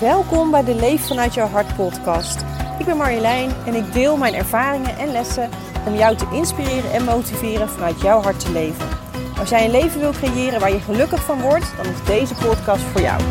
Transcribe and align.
Welkom 0.00 0.50
bij 0.50 0.64
de 0.64 0.74
Leef 0.74 1.06
vanuit 1.06 1.34
jouw 1.34 1.46
hart 1.46 1.76
podcast. 1.76 2.44
Ik 2.78 2.86
ben 2.86 2.96
Marjolein 2.96 3.50
en 3.66 3.74
ik 3.74 3.92
deel 3.92 4.16
mijn 4.16 4.34
ervaringen 4.34 4.98
en 4.98 5.12
lessen 5.12 5.50
om 5.86 5.94
jou 5.94 6.16
te 6.16 6.28
inspireren 6.32 6.92
en 6.92 7.04
motiveren 7.04 7.68
vanuit 7.68 8.00
jouw 8.00 8.20
hart 8.20 8.40
te 8.40 8.52
leven. 8.52 8.88
Als 9.38 9.48
jij 9.48 9.64
een 9.64 9.70
leven 9.70 10.00
wil 10.00 10.10
creëren 10.10 10.60
waar 10.60 10.72
je 10.72 10.80
gelukkig 10.80 11.24
van 11.24 11.40
wordt, 11.40 11.76
dan 11.76 11.86
is 11.86 12.04
deze 12.04 12.34
podcast 12.34 12.82
voor 12.82 13.00
jou. 13.00 13.22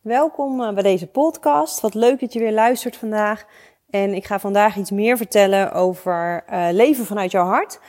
Welkom 0.00 0.62
eh, 0.62 0.74
bij 0.74 0.82
deze 0.82 1.06
podcast. 1.06 1.80
Wat 1.80 1.94
leuk 1.94 2.20
dat 2.20 2.32
je 2.32 2.38
weer 2.38 2.52
luistert 2.52 2.96
vandaag. 2.96 3.44
En 3.90 4.14
ik 4.14 4.26
ga 4.26 4.40
vandaag 4.40 4.76
iets 4.76 4.90
meer 4.90 5.16
vertellen 5.16 5.72
over 5.72 6.44
uh, 6.52 6.68
leven 6.70 7.04
vanuit 7.04 7.30
jouw 7.30 7.46
hart. 7.46 7.80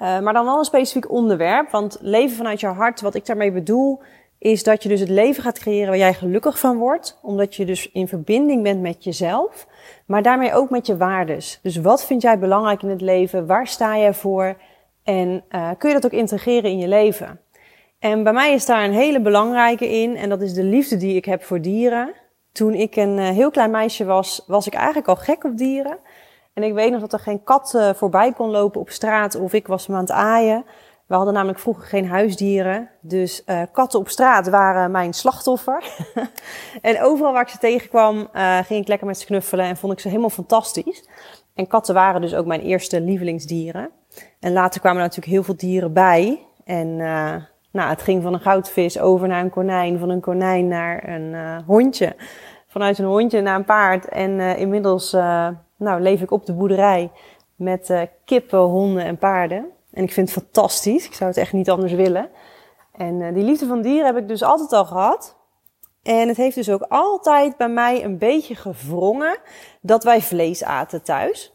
Uh, 0.00 0.20
maar 0.20 0.32
dan 0.32 0.44
wel 0.44 0.58
een 0.58 0.64
specifiek 0.64 1.10
onderwerp. 1.10 1.70
Want 1.70 1.98
leven 2.00 2.36
vanuit 2.36 2.60
jouw 2.60 2.74
hart, 2.74 3.00
wat 3.00 3.14
ik 3.14 3.26
daarmee 3.26 3.52
bedoel, 3.52 4.00
is 4.38 4.62
dat 4.62 4.82
je 4.82 4.88
dus 4.88 5.00
het 5.00 5.08
leven 5.08 5.42
gaat 5.42 5.58
creëren 5.58 5.88
waar 5.88 5.98
jij 5.98 6.14
gelukkig 6.14 6.58
van 6.58 6.78
wordt. 6.78 7.18
Omdat 7.22 7.54
je 7.54 7.64
dus 7.64 7.90
in 7.92 8.08
verbinding 8.08 8.62
bent 8.62 8.80
met 8.80 9.04
jezelf. 9.04 9.66
Maar 10.06 10.22
daarmee 10.22 10.54
ook 10.54 10.70
met 10.70 10.86
je 10.86 10.96
waardes. 10.96 11.58
Dus 11.62 11.76
wat 11.76 12.06
vind 12.06 12.22
jij 12.22 12.38
belangrijk 12.38 12.82
in 12.82 12.88
het 12.88 13.00
leven? 13.00 13.46
Waar 13.46 13.66
sta 13.66 13.98
jij 13.98 14.14
voor? 14.14 14.56
En 15.04 15.44
uh, 15.50 15.70
kun 15.78 15.88
je 15.88 15.94
dat 15.94 16.04
ook 16.04 16.18
integreren 16.18 16.70
in 16.70 16.78
je 16.78 16.88
leven? 16.88 17.40
En 17.98 18.22
bij 18.22 18.32
mij 18.32 18.52
is 18.52 18.66
daar 18.66 18.84
een 18.84 18.92
hele 18.92 19.20
belangrijke 19.20 19.88
in. 19.88 20.16
En 20.16 20.28
dat 20.28 20.42
is 20.42 20.54
de 20.54 20.64
liefde 20.64 20.96
die 20.96 21.16
ik 21.16 21.24
heb 21.24 21.42
voor 21.42 21.60
dieren. 21.60 22.12
Toen 22.52 22.74
ik 22.74 22.96
een 22.96 23.18
uh, 23.18 23.28
heel 23.28 23.50
klein 23.50 23.70
meisje 23.70 24.04
was, 24.04 24.44
was 24.46 24.66
ik 24.66 24.74
eigenlijk 24.74 25.08
al 25.08 25.16
gek 25.16 25.44
op 25.44 25.56
dieren. 25.56 25.98
En 26.60 26.66
ik 26.66 26.74
weet 26.74 26.90
nog 26.90 27.00
dat 27.00 27.12
er 27.12 27.18
geen 27.18 27.42
kat 27.42 27.72
uh, 27.76 27.90
voorbij 27.94 28.32
kon 28.32 28.50
lopen 28.50 28.80
op 28.80 28.90
straat 28.90 29.34
of 29.34 29.52
ik 29.52 29.66
was 29.66 29.86
me 29.86 29.94
aan 29.94 30.00
het 30.00 30.10
aaien. 30.10 30.64
We 31.06 31.14
hadden 31.14 31.34
namelijk 31.34 31.58
vroeger 31.58 31.84
geen 31.84 32.08
huisdieren. 32.08 32.88
Dus 33.00 33.42
uh, 33.46 33.62
katten 33.72 33.98
op 33.98 34.08
straat 34.08 34.48
waren 34.48 34.90
mijn 34.90 35.12
slachtoffer. 35.12 35.84
en 36.82 37.02
overal 37.02 37.32
waar 37.32 37.42
ik 37.42 37.48
ze 37.48 37.58
tegenkwam, 37.58 38.28
uh, 38.34 38.58
ging 38.58 38.80
ik 38.80 38.88
lekker 38.88 39.06
met 39.06 39.18
ze 39.18 39.26
knuffelen 39.26 39.64
en 39.64 39.76
vond 39.76 39.92
ik 39.92 40.00
ze 40.00 40.08
helemaal 40.08 40.30
fantastisch. 40.30 41.08
En 41.54 41.66
katten 41.66 41.94
waren 41.94 42.20
dus 42.20 42.34
ook 42.34 42.46
mijn 42.46 42.60
eerste 42.60 43.00
lievelingsdieren. 43.00 43.90
En 44.40 44.52
later 44.52 44.80
kwamen 44.80 44.98
er 44.98 45.04
natuurlijk 45.06 45.32
heel 45.32 45.42
veel 45.42 45.56
dieren 45.56 45.92
bij. 45.92 46.46
En 46.64 46.96
nou, 47.72 47.88
het 47.88 48.02
ging 48.02 48.22
van 48.22 48.32
een 48.32 48.40
goudvis 48.40 48.98
over 48.98 49.28
naar 49.28 49.42
een 49.42 49.50
konijn, 49.50 49.98
van 49.98 50.10
een 50.10 50.20
konijn 50.20 50.68
naar 50.68 51.08
een 51.08 51.62
hondje. 51.66 52.16
Vanuit 52.66 52.98
een 52.98 53.04
hondje 53.04 53.40
naar 53.40 53.56
een 53.56 53.64
paard. 53.64 54.08
En 54.08 54.40
inmiddels 54.40 55.16
nou, 55.80 56.00
leef 56.00 56.22
ik 56.22 56.30
op 56.30 56.46
de 56.46 56.52
boerderij 56.52 57.10
met 57.56 58.08
kippen, 58.24 58.58
honden 58.58 59.04
en 59.04 59.18
paarden. 59.18 59.70
En 59.92 60.02
ik 60.02 60.12
vind 60.12 60.34
het 60.34 60.42
fantastisch. 60.42 61.06
Ik 61.06 61.14
zou 61.14 61.30
het 61.30 61.38
echt 61.38 61.52
niet 61.52 61.70
anders 61.70 61.92
willen. 61.92 62.30
En 62.92 63.20
uh, 63.20 63.34
die 63.34 63.44
liefde 63.44 63.66
van 63.66 63.82
dieren 63.82 64.06
heb 64.06 64.16
ik 64.16 64.28
dus 64.28 64.42
altijd 64.42 64.72
al 64.72 64.84
gehad. 64.84 65.36
En 66.02 66.28
het 66.28 66.36
heeft 66.36 66.54
dus 66.54 66.70
ook 66.70 66.82
altijd 66.88 67.56
bij 67.56 67.68
mij 67.68 68.04
een 68.04 68.18
beetje 68.18 68.54
gevrongen 68.54 69.38
dat 69.80 70.04
wij 70.04 70.20
vlees 70.20 70.64
aten 70.64 71.02
thuis. 71.02 71.52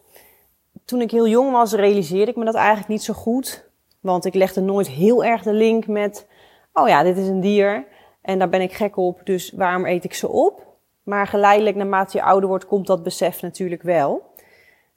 Toen 0.85 1.01
ik 1.01 1.11
heel 1.11 1.27
jong 1.27 1.51
was, 1.51 1.73
realiseerde 1.73 2.31
ik 2.31 2.37
me 2.37 2.45
dat 2.45 2.55
eigenlijk 2.55 2.87
niet 2.87 3.03
zo 3.03 3.13
goed. 3.13 3.69
Want 3.99 4.25
ik 4.25 4.33
legde 4.33 4.61
nooit 4.61 4.87
heel 4.87 5.23
erg 5.23 5.43
de 5.43 5.53
link 5.53 5.87
met, 5.87 6.27
oh 6.73 6.87
ja, 6.87 7.03
dit 7.03 7.17
is 7.17 7.27
een 7.27 7.41
dier. 7.41 7.85
En 8.21 8.39
daar 8.39 8.49
ben 8.49 8.61
ik 8.61 8.73
gek 8.73 8.97
op, 8.97 9.21
dus 9.23 9.51
waarom 9.51 9.85
eet 9.85 10.03
ik 10.03 10.13
ze 10.13 10.29
op? 10.29 10.64
Maar 11.05 11.27
geleidelijk, 11.27 11.75
naarmate 11.75 12.17
je 12.17 12.23
ouder 12.23 12.49
wordt, 12.49 12.65
komt 12.65 12.87
dat 12.87 13.03
besef 13.03 13.41
natuurlijk 13.41 13.81
wel. 13.81 14.33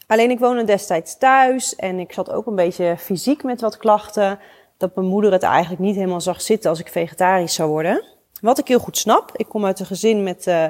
Alleen 0.06 0.31
ik 0.31 0.39
woonde 0.39 0.65
destijds 0.65 1.19
thuis 1.19 1.77
en 1.77 1.98
ik 1.98 2.12
zat 2.12 2.31
ook 2.31 2.47
een 2.47 2.55
beetje 2.55 2.97
fysiek 2.98 3.42
met 3.42 3.61
wat 3.61 3.77
klachten. 3.77 4.39
Dat 4.77 4.95
mijn 4.95 5.06
moeder 5.06 5.33
het 5.33 5.42
eigenlijk 5.42 5.83
niet 5.83 5.95
helemaal 5.95 6.20
zag 6.20 6.41
zitten 6.41 6.70
als 6.70 6.81
ik 6.81 6.89
vegetarisch 6.89 7.55
zou 7.55 7.70
worden. 7.70 8.05
Wat 8.41 8.59
ik 8.59 8.69
heel 8.69 8.78
goed 8.78 8.97
snap. 8.97 9.31
Ik 9.37 9.48
kom 9.48 9.65
uit 9.65 9.81
een 9.81 9.87
gezin 9.87 10.23
met 10.23 10.47
uh, 10.47 10.65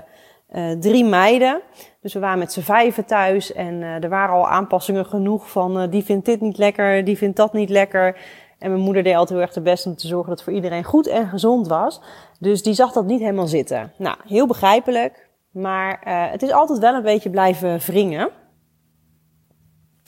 uh, 0.53 0.71
drie 0.81 1.05
meiden. 1.05 1.61
Dus 2.01 2.15
we 2.15 2.21
waren 2.21 2.39
met 2.39 2.53
z'n 2.53 2.61
vijven 2.61 3.05
thuis 3.05 3.53
en 3.53 3.75
uh, 3.75 4.03
er 4.03 4.09
waren 4.09 4.35
al 4.35 4.49
aanpassingen 4.49 5.07
genoeg 5.07 5.51
van 5.51 5.91
die 5.91 6.05
vindt 6.05 6.27
dit 6.27 6.41
niet 6.41 6.59
lekker, 6.59 7.05
die 7.05 7.17
vindt 7.17 7.37
dat 7.37 7.53
niet 7.53 7.71
lekker. 7.71 8.17
En 8.59 8.71
mijn 8.71 8.83
moeder 8.83 9.03
deed 9.03 9.15
altijd 9.15 9.31
heel 9.31 9.41
erg 9.41 9.53
de 9.53 9.61
best 9.61 9.87
om 9.87 9.97
te 9.97 10.07
zorgen 10.07 10.29
dat 10.29 10.39
het 10.39 10.49
voor 10.49 10.57
iedereen 10.57 10.85
goed 10.85 11.07
en 11.07 11.29
gezond 11.29 11.69
was. 11.69 12.01
Dus 12.39 12.63
die 12.63 12.75
zag 12.75 12.93
dat 12.93 13.05
niet 13.05 13.21
helemaal 13.21 13.47
zitten. 13.47 13.93
Nou, 13.97 14.17
heel 14.27 14.47
begrijpelijk. 14.47 15.28
Maar 15.51 16.01
het 16.31 16.43
is 16.43 16.51
altijd 16.51 16.79
wel 16.79 16.95
een 16.95 17.03
beetje 17.03 17.31
blijven 17.31 17.79
wringen. 17.79 18.31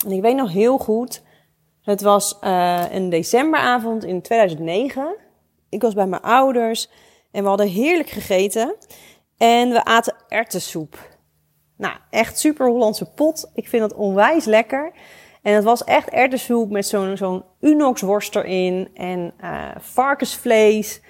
En 0.06 0.11
ik 0.11 0.23
weet 0.23 0.37
nog 0.37 0.53
heel 0.53 0.78
goed, 0.78 1.23
het 1.83 2.01
was 2.01 2.39
uh, 2.45 2.84
een 2.91 3.09
decemberavond 3.09 4.05
in 4.05 4.23
2009. 4.23 5.17
Ik 5.69 5.83
was 5.83 5.95
bij 5.95 6.06
mijn 6.06 6.23
ouders 6.23 6.91
en 7.31 7.43
we 7.43 7.49
hadden 7.49 7.69
heerlijk 7.69 8.09
gegeten. 8.09 8.77
En 9.37 9.71
we 9.71 9.84
aten 9.84 10.15
ertessoep. 10.28 11.09
Nou, 11.77 11.97
echt 12.11 12.39
super 12.39 12.69
Hollandse 12.69 13.11
pot. 13.11 13.51
Ik 13.55 13.69
vind 13.69 13.83
het 13.83 13.95
onwijs 13.95 14.45
lekker. 14.45 14.93
En 15.43 15.55
het 15.55 15.65
was 15.65 15.84
echt 15.84 16.09
ertessoep 16.09 16.71
met 16.71 16.87
zo'n 16.87 17.17
zo'n 17.17 17.45
Unox 17.61 18.01
worst 18.01 18.37
erin 18.37 18.89
en 18.95 19.33
uh, 19.41 19.69
varkensvlees. 19.78 21.01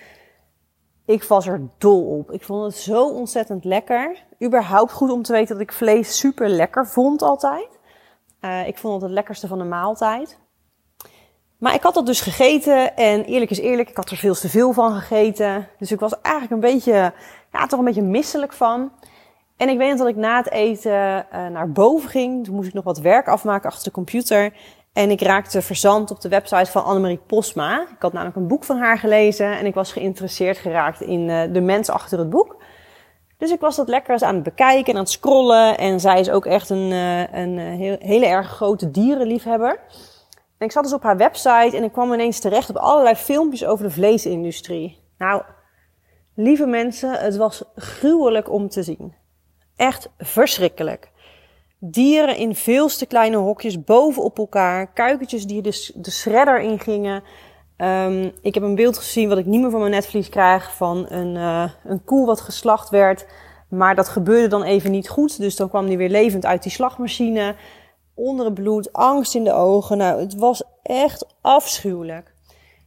Ik 1.10 1.24
was 1.24 1.46
er 1.46 1.68
dol 1.78 2.18
op. 2.18 2.30
Ik 2.30 2.42
vond 2.42 2.64
het 2.64 2.76
zo 2.76 3.08
ontzettend 3.08 3.64
lekker. 3.64 4.24
Überhaupt 4.42 4.92
goed 4.92 5.10
om 5.10 5.22
te 5.22 5.32
weten 5.32 5.54
dat 5.54 5.62
ik 5.62 5.72
vlees 5.72 6.18
super 6.18 6.48
lekker 6.48 6.86
vond 6.86 7.22
altijd. 7.22 7.68
Uh, 8.40 8.66
ik 8.66 8.78
vond 8.78 8.94
het 8.94 9.02
het 9.02 9.10
lekkerste 9.10 9.46
van 9.46 9.58
de 9.58 9.64
maaltijd. 9.64 10.38
Maar 11.58 11.74
ik 11.74 11.82
had 11.82 11.94
dat 11.94 12.06
dus 12.06 12.20
gegeten 12.20 12.96
en 12.96 13.24
eerlijk 13.24 13.50
is 13.50 13.58
eerlijk, 13.58 13.88
ik 13.90 13.96
had 13.96 14.10
er 14.10 14.16
veel 14.16 14.34
te 14.34 14.48
veel 14.48 14.72
van 14.72 14.92
gegeten. 14.92 15.68
Dus 15.78 15.92
ik 15.92 16.00
was 16.00 16.20
eigenlijk 16.20 16.54
een 16.54 16.72
beetje, 16.72 17.12
ja, 17.52 17.66
toch 17.66 17.78
een 17.78 17.84
beetje 17.84 18.02
misselijk 18.02 18.52
van. 18.52 18.92
En 19.56 19.68
ik 19.68 19.78
weet 19.78 19.98
dat 19.98 20.08
ik 20.08 20.16
na 20.16 20.36
het 20.36 20.50
eten 20.50 21.26
uh, 21.32 21.46
naar 21.46 21.72
boven 21.72 22.10
ging. 22.10 22.44
Toen 22.44 22.54
moest 22.54 22.68
ik 22.68 22.74
nog 22.74 22.84
wat 22.84 22.98
werk 22.98 23.28
afmaken 23.28 23.68
achter 23.68 23.84
de 23.84 23.90
computer. 23.90 24.52
En 24.92 25.10
ik 25.10 25.20
raakte 25.20 25.62
verzand 25.62 26.10
op 26.10 26.20
de 26.20 26.28
website 26.28 26.70
van 26.70 26.84
Annemarie 26.84 27.20
Posma. 27.26 27.80
Ik 27.80 28.02
had 28.02 28.12
namelijk 28.12 28.36
een 28.36 28.48
boek 28.48 28.64
van 28.64 28.78
haar 28.78 28.98
gelezen 28.98 29.58
en 29.58 29.66
ik 29.66 29.74
was 29.74 29.92
geïnteresseerd 29.92 30.58
geraakt 30.58 31.00
in 31.00 31.28
uh, 31.28 31.42
de 31.52 31.60
mens 31.60 31.90
achter 31.90 32.18
het 32.18 32.30
boek. 32.30 32.56
Dus 33.38 33.50
ik 33.50 33.60
was 33.60 33.76
dat 33.76 33.88
lekker 33.88 34.12
eens 34.12 34.22
aan 34.22 34.34
het 34.34 34.42
bekijken 34.42 34.86
en 34.86 34.94
aan 34.94 35.02
het 35.02 35.10
scrollen. 35.10 35.78
En 35.78 36.00
zij 36.00 36.20
is 36.20 36.30
ook 36.30 36.46
echt 36.46 36.70
een, 36.70 36.92
eh, 36.92 37.40
een 37.40 37.58
eh, 37.58 37.64
heel, 37.64 37.96
hele 37.98 38.26
erg 38.26 38.48
grote 38.48 38.90
dierenliefhebber. 38.90 39.80
En 40.58 40.66
ik 40.66 40.72
zat 40.72 40.82
dus 40.82 40.92
op 40.92 41.02
haar 41.02 41.16
website 41.16 41.76
en 41.76 41.84
ik 41.84 41.92
kwam 41.92 42.12
ineens 42.12 42.40
terecht 42.40 42.70
op 42.70 42.76
allerlei 42.76 43.14
filmpjes 43.14 43.64
over 43.64 43.84
de 43.84 43.90
vleesindustrie. 43.90 44.98
Nou, 45.18 45.42
lieve 46.34 46.66
mensen, 46.66 47.12
het 47.12 47.36
was 47.36 47.64
gruwelijk 47.74 48.50
om 48.50 48.68
te 48.68 48.82
zien. 48.82 49.14
Echt 49.76 50.10
verschrikkelijk. 50.18 51.10
Dieren 51.82 52.36
in 52.36 52.54
veel 52.54 52.88
te 52.88 53.06
kleine 53.06 53.36
hokjes 53.36 53.84
bovenop 53.84 54.38
elkaar. 54.38 54.92
Kuikentjes 54.92 55.46
die 55.46 55.62
de, 55.62 55.92
de 55.94 56.10
shredder 56.10 56.60
ingingen. 56.60 57.22
Um, 57.76 58.32
ik 58.42 58.54
heb 58.54 58.62
een 58.62 58.74
beeld 58.74 58.98
gezien 58.98 59.28
wat 59.28 59.38
ik 59.38 59.46
niet 59.46 59.60
meer 59.60 59.70
van 59.70 59.80
mijn 59.80 59.92
netvlies 59.92 60.28
krijg 60.28 60.76
van 60.76 61.06
een, 61.08 61.34
uh, 61.34 61.70
een 61.84 62.04
koe 62.04 62.26
wat 62.26 62.40
geslacht 62.40 62.90
werd. 62.90 63.26
Maar 63.68 63.94
dat 63.94 64.08
gebeurde 64.08 64.48
dan 64.48 64.62
even 64.62 64.90
niet 64.90 65.08
goed. 65.08 65.38
Dus 65.38 65.56
dan 65.56 65.68
kwam 65.68 65.86
die 65.86 65.96
weer 65.96 66.08
levend 66.08 66.46
uit 66.46 66.62
die 66.62 66.72
slagmachine. 66.72 67.54
Onder 68.14 68.44
het 68.44 68.54
bloed, 68.54 68.92
angst 68.92 69.34
in 69.34 69.44
de 69.44 69.52
ogen. 69.52 69.96
Nou, 69.96 70.20
het 70.20 70.34
was 70.34 70.62
echt 70.82 71.26
afschuwelijk. 71.40 72.34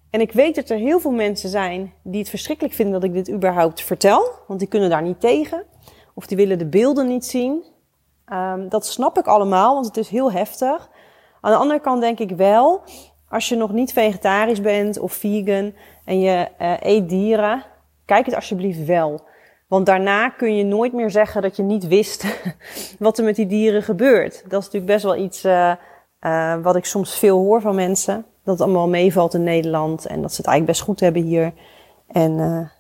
En 0.10 0.22
ik 0.22 0.32
weet 0.32 0.56
dat 0.56 0.70
er 0.70 0.78
heel 0.78 1.00
veel 1.00 1.12
mensen 1.12 1.50
zijn 1.50 1.94
die 2.04 2.20
het 2.20 2.30
verschrikkelijk 2.30 2.76
vinden 2.76 2.94
dat 2.94 3.04
ik 3.04 3.14
dit 3.14 3.32
überhaupt 3.32 3.82
vertel. 3.82 4.32
Want 4.48 4.60
die 4.60 4.68
kunnen 4.68 4.90
daar 4.90 5.02
niet 5.02 5.20
tegen. 5.20 5.64
Of 6.14 6.26
die 6.26 6.38
willen 6.38 6.58
de 6.58 6.66
beelden 6.66 7.08
niet 7.08 7.26
zien. 7.26 7.64
Um, 8.34 8.70
dat 8.70 8.86
snap 8.86 9.18
ik 9.18 9.28
allemaal, 9.28 9.74
want 9.74 9.86
het 9.86 9.98
is 9.98 10.10
heel 10.10 10.32
heftig. 10.32 10.90
Aan 11.42 11.52
de 11.52 11.58
andere 11.58 11.80
kant 11.80 12.02
denk 12.02 12.20
ik 12.20 12.32
wel 12.32 12.82
als 13.34 13.50
je 13.50 13.56
nog 13.56 13.72
niet 13.72 13.94
vegetarisch 13.94 14.62
bent 14.62 15.00
of 15.00 15.14
vegan 15.14 15.74
en 16.06 16.20
je 16.20 16.48
uh, 16.62 16.74
eet 16.80 17.10
dieren, 17.10 17.64
kijk 18.06 18.26
het 18.26 18.36
alsjeblieft 18.36 18.86
wel. 18.86 19.22
Want 19.68 19.86
daarna 19.86 20.30
kun 20.30 20.56
je 20.56 20.64
nooit 20.64 20.94
meer 20.94 21.10
zeggen 21.12 21.42
dat 21.42 21.56
je 21.56 21.64
niet 21.64 21.88
wist 21.88 22.26
wat 23.00 23.18
er 23.18 23.24
met 23.24 23.36
die 23.36 23.48
dieren 23.48 23.84
gebeurt. 23.84 24.34
Dat 24.34 24.60
is 24.60 24.66
natuurlijk 24.66 24.92
best 24.92 25.04
wel 25.04 25.16
iets 25.16 25.46
uh, 25.46 25.72
uh, 26.22 26.56
wat 26.62 26.76
ik 26.76 26.86
soms 26.86 27.18
veel 27.18 27.38
hoor 27.38 27.62
van 27.62 27.76
mensen. 27.76 28.26
Dat 28.44 28.58
het 28.58 28.68
allemaal 28.68 28.90
meevalt 28.90 29.34
in 29.34 29.44
Nederland 29.44 30.06
en 30.06 30.22
dat 30.22 30.32
ze 30.32 30.38
het 30.38 30.48
eigenlijk 30.48 30.78
best 30.78 30.88
goed 30.90 31.00
hebben 31.00 31.22
hier. 31.22 31.54
En 32.08 32.36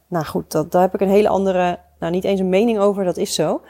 nou 0.07 0.25
goed, 0.25 0.51
dat, 0.51 0.71
daar 0.71 0.81
heb 0.81 0.94
ik 0.94 1.01
een 1.01 1.09
hele 1.09 1.29
andere, 1.29 1.79
nou 1.99 2.11
niet 2.11 2.23
eens 2.23 2.39
een 2.39 2.49
mening 2.49 2.79
over, 2.79 3.03
dat 3.03 3.17
is 3.17 3.33
zo. 3.33 3.61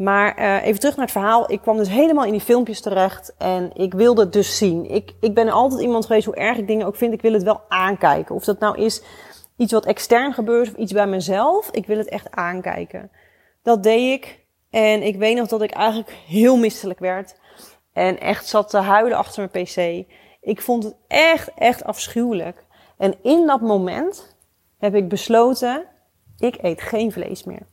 Maar 0.00 0.38
uh, 0.38 0.66
even 0.66 0.80
terug 0.80 0.96
naar 0.96 1.04
het 1.04 1.14
verhaal. 1.14 1.52
Ik 1.52 1.60
kwam 1.60 1.76
dus 1.76 1.88
helemaal 1.88 2.24
in 2.24 2.32
die 2.32 2.40
filmpjes 2.40 2.80
terecht 2.80 3.34
en 3.38 3.70
ik 3.74 3.94
wilde 3.94 4.20
het 4.20 4.32
dus 4.32 4.56
zien. 4.56 4.90
Ik, 4.90 5.12
ik 5.20 5.34
ben 5.34 5.48
altijd 5.48 5.80
iemand 5.80 6.06
geweest, 6.06 6.26
hoe 6.26 6.36
erg 6.36 6.58
ik 6.58 6.66
dingen 6.66 6.86
ook 6.86 6.96
vind, 6.96 7.12
ik 7.12 7.22
wil 7.22 7.32
het 7.32 7.42
wel 7.42 7.60
aankijken. 7.68 8.34
Of 8.34 8.44
dat 8.44 8.58
nou 8.58 8.78
is 8.78 9.02
iets 9.56 9.72
wat 9.72 9.86
extern 9.86 10.32
gebeurt 10.32 10.68
of 10.68 10.74
iets 10.74 10.92
bij 10.92 11.06
mezelf, 11.06 11.70
ik 11.70 11.86
wil 11.86 11.98
het 11.98 12.08
echt 12.08 12.30
aankijken. 12.30 13.10
Dat 13.62 13.82
deed 13.82 14.12
ik 14.12 14.44
en 14.70 15.02
ik 15.02 15.16
weet 15.16 15.36
nog 15.36 15.48
dat 15.48 15.62
ik 15.62 15.70
eigenlijk 15.70 16.10
heel 16.26 16.56
misselijk 16.56 16.98
werd. 16.98 17.36
En 17.92 18.20
echt 18.20 18.46
zat 18.46 18.70
te 18.70 18.78
huilen 18.78 19.18
achter 19.18 19.48
mijn 19.52 19.64
pc. 19.64 20.08
Ik 20.40 20.60
vond 20.60 20.84
het 20.84 20.94
echt, 21.08 21.50
echt 21.54 21.84
afschuwelijk. 21.84 22.64
En 22.96 23.14
in 23.22 23.46
dat 23.46 23.60
moment 23.60 24.36
heb 24.78 24.94
ik 24.94 25.08
besloten, 25.08 25.84
ik 26.38 26.58
eet 26.62 26.80
geen 26.80 27.12
vlees 27.12 27.44
meer. 27.44 27.66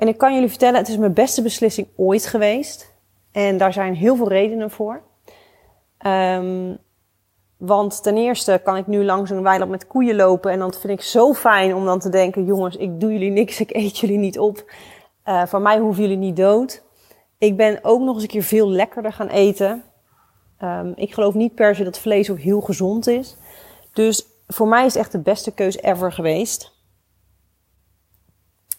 En 0.00 0.08
ik 0.08 0.18
kan 0.18 0.34
jullie 0.34 0.48
vertellen, 0.48 0.78
het 0.78 0.88
is 0.88 0.96
mijn 0.96 1.12
beste 1.12 1.42
beslissing 1.42 1.88
ooit 1.96 2.26
geweest. 2.26 2.94
En 3.32 3.58
daar 3.58 3.72
zijn 3.72 3.94
heel 3.94 4.16
veel 4.16 4.28
redenen 4.28 4.70
voor. 4.70 5.02
Um, 6.06 6.78
want 7.56 8.02
ten 8.02 8.16
eerste 8.16 8.60
kan 8.64 8.76
ik 8.76 8.86
nu 8.86 9.04
langs 9.04 9.30
een 9.30 9.42
weiland 9.42 9.70
met 9.70 9.86
koeien 9.86 10.16
lopen. 10.16 10.52
En 10.52 10.58
dan 10.58 10.72
vind 10.72 10.92
ik 10.92 11.00
zo 11.00 11.32
fijn 11.32 11.74
om 11.74 11.84
dan 11.84 11.98
te 11.98 12.08
denken: 12.08 12.44
jongens, 12.44 12.76
ik 12.76 13.00
doe 13.00 13.12
jullie 13.12 13.30
niks, 13.30 13.60
ik 13.60 13.74
eet 13.74 13.98
jullie 13.98 14.18
niet 14.18 14.38
op. 14.38 14.72
Uh, 15.24 15.46
van 15.46 15.62
mij 15.62 15.78
hoeven 15.78 16.02
jullie 16.02 16.16
niet 16.16 16.36
dood. 16.36 16.82
Ik 17.38 17.56
ben 17.56 17.78
ook 17.82 18.00
nog 18.00 18.14
eens 18.14 18.22
een 18.22 18.28
keer 18.28 18.42
veel 18.42 18.68
lekkerder 18.68 19.12
gaan 19.12 19.28
eten. 19.28 19.84
Um, 20.62 20.92
ik 20.96 21.14
geloof 21.14 21.34
niet 21.34 21.54
per 21.54 21.74
se 21.74 21.84
dat 21.84 21.98
vlees 21.98 22.30
ook 22.30 22.38
heel 22.38 22.60
gezond 22.60 23.06
is. 23.06 23.36
Dus 23.92 24.26
voor 24.46 24.68
mij 24.68 24.84
is 24.84 24.94
het 24.94 25.02
echt 25.02 25.12
de 25.12 25.20
beste 25.20 25.54
keus 25.54 25.82
ever 25.82 26.12
geweest. 26.12 26.78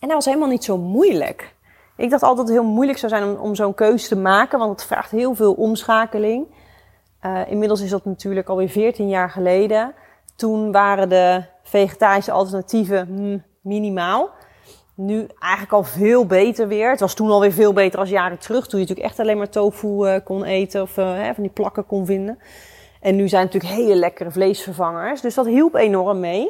En 0.01 0.07
dat 0.07 0.11
was 0.11 0.25
helemaal 0.25 0.49
niet 0.49 0.63
zo 0.63 0.77
moeilijk. 0.77 1.53
Ik 1.97 2.09
dacht 2.09 2.23
altijd 2.23 2.47
dat 2.47 2.55
het 2.55 2.65
heel 2.65 2.73
moeilijk 2.73 2.97
zou 2.97 3.11
zijn 3.11 3.39
om, 3.39 3.55
zo'n 3.55 3.73
keuze 3.73 4.07
te 4.07 4.15
maken, 4.15 4.59
want 4.59 4.71
het 4.71 4.83
vraagt 4.83 5.11
heel 5.11 5.35
veel 5.35 5.53
omschakeling. 5.53 6.45
Uh, 7.25 7.41
inmiddels 7.47 7.81
is 7.81 7.89
dat 7.89 8.05
natuurlijk 8.05 8.49
alweer 8.49 8.69
14 8.69 9.09
jaar 9.09 9.29
geleden. 9.29 9.93
Toen 10.35 10.71
waren 10.71 11.09
de 11.09 11.43
vegetarische 11.63 12.31
alternatieven 12.31 13.07
hmm, 13.07 13.43
minimaal. 13.61 14.29
Nu 14.95 15.27
eigenlijk 15.39 15.73
al 15.73 15.83
veel 15.83 16.25
beter 16.25 16.67
weer. 16.67 16.89
Het 16.89 16.99
was 16.99 17.13
toen 17.13 17.29
alweer 17.29 17.51
veel 17.51 17.73
beter 17.73 17.99
als 17.99 18.09
jaren 18.09 18.39
terug. 18.39 18.67
Toen 18.67 18.79
je 18.79 18.85
natuurlijk 18.85 19.09
echt 19.09 19.19
alleen 19.19 19.37
maar 19.37 19.49
tofu 19.49 19.87
uh, 19.87 20.15
kon 20.23 20.43
eten 20.43 20.81
of 20.81 20.97
uh, 20.97 21.23
van 21.23 21.43
die 21.43 21.51
plakken 21.51 21.85
kon 21.85 22.05
vinden. 22.05 22.39
En 23.01 23.15
nu 23.15 23.27
zijn 23.27 23.45
natuurlijk 23.45 23.73
hele 23.73 23.95
lekkere 23.95 24.31
vleesvervangers. 24.31 25.21
Dus 25.21 25.33
dat 25.33 25.45
hielp 25.45 25.75
enorm 25.75 26.19
mee. 26.19 26.47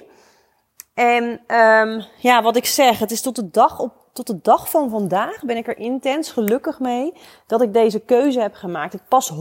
En 0.94 1.24
um, 1.58 2.04
ja, 2.18 2.42
wat 2.42 2.56
ik 2.56 2.66
zeg, 2.66 3.00
het 3.00 3.12
is 3.12 3.22
tot 3.22 3.36
de 3.36 3.50
dag 3.50 3.80
op 3.80 4.02
tot 4.14 4.28
de 4.28 4.40
dag 4.42 4.70
van 4.70 4.90
vandaag 4.90 5.44
ben 5.44 5.58
ik 5.58 5.68
er 5.68 5.78
intens 5.78 6.32
gelukkig 6.32 6.80
mee 6.80 7.14
dat 7.48 7.62
ik 7.62 7.74
deze 7.74 8.00
keuze 8.00 8.42
heb 8.42 8.54
gemaakt. 8.54 8.94
Het 8.94 9.08
past 9.08 9.32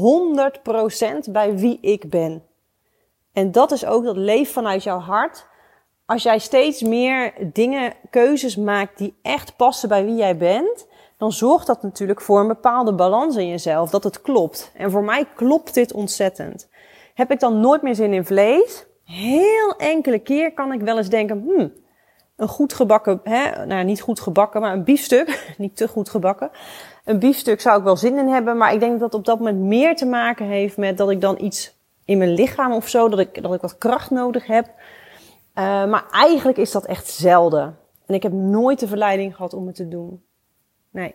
100% 1.26 1.31
bij 1.31 1.56
wie 1.56 1.79
ik 1.81 2.11
ben. 2.11 2.44
En 3.32 3.52
dat 3.52 3.73
is 3.73 3.85
ook 3.85 4.05
dat 4.05 4.17
leef 4.17 4.52
vanuit 4.52 4.82
jouw 4.82 4.99
hart. 4.99 5.47
Als 6.06 6.23
jij 6.23 6.38
steeds 6.38 6.82
meer 6.82 7.32
dingen, 7.52 7.93
keuzes 8.11 8.56
maakt 8.56 8.99
die 8.99 9.19
echt 9.23 9.56
passen 9.56 9.88
bij 9.88 10.05
wie 10.05 10.17
jij 10.17 10.37
bent, 10.37 10.87
dan 11.19 11.32
zorgt 11.32 11.67
dat 11.67 11.82
natuurlijk 11.82 12.20
voor 12.20 12.41
een 12.41 12.49
bepaalde 12.49 12.94
balans 12.94 13.37
in 13.37 13.49
jezelf, 13.49 13.91
dat 13.91 14.05
het 14.05 14.20
klopt. 14.20 14.73
En 14.75 14.91
voor 14.91 15.05
mij 15.05 15.25
klopt 15.35 15.75
dit 15.75 15.93
ontzettend. 15.93 16.69
Heb 17.14 17.31
ik 17.31 17.41
dan 17.41 17.61
nooit 17.61 17.82
meer 17.82 17.94
zin 17.94 18.12
in 18.12 18.25
vlees? 18.25 18.87
Heel 19.11 19.75
enkele 19.77 20.19
keer 20.19 20.53
kan 20.55 20.73
ik 20.73 20.81
wel 20.81 20.97
eens 20.97 21.09
denken, 21.09 21.43
hmm, 21.43 21.73
een 22.37 22.49
goed 22.49 22.73
gebakken, 22.73 23.21
hè, 23.25 23.67
nou 23.67 23.85
niet 23.85 24.01
goed 24.01 24.21
gebakken, 24.21 24.61
maar 24.61 24.73
een 24.73 24.85
biefstuk, 24.85 25.45
niet 25.59 25.77
te 25.77 25.89
goed 25.89 26.09
gebakken. 26.09 26.51
Een 27.05 27.19
biefstuk 27.19 27.61
zou 27.61 27.79
ik 27.79 27.85
wel 27.85 27.97
zin 27.97 28.19
in 28.19 28.29
hebben, 28.29 28.57
maar 28.57 28.73
ik 28.73 28.81
denk 28.81 28.93
dat 28.93 29.11
dat 29.11 29.15
op 29.21 29.25
dat 29.25 29.39
moment 29.39 29.59
meer 29.59 29.97
te 29.97 30.07
maken 30.07 30.47
heeft 30.47 30.77
met 30.77 30.99
dat 30.99 31.11
ik 31.11 31.21
dan 31.21 31.41
iets 31.41 31.79
in 32.05 32.19
mijn 32.19 32.35
lichaam 32.35 32.73
of 32.73 32.89
zo, 32.89 33.09
dat 33.09 33.19
ik, 33.19 33.43
dat 33.43 33.55
ik 33.55 33.61
wat 33.61 33.79
kracht 33.79 34.11
nodig 34.11 34.47
heb. 34.47 34.67
Uh, 34.67 34.75
maar 35.87 36.05
eigenlijk 36.11 36.59
is 36.59 36.71
dat 36.71 36.87
echt 36.87 37.09
zelden. 37.09 37.79
En 38.07 38.15
ik 38.15 38.23
heb 38.23 38.33
nooit 38.33 38.81
de 38.81 38.89
verleiding 38.89 39.37
gehad 39.37 39.55
om 39.55 39.67
het 39.67 39.77
te 39.77 39.89
doen. 39.89 40.23
Nee. 40.92 41.14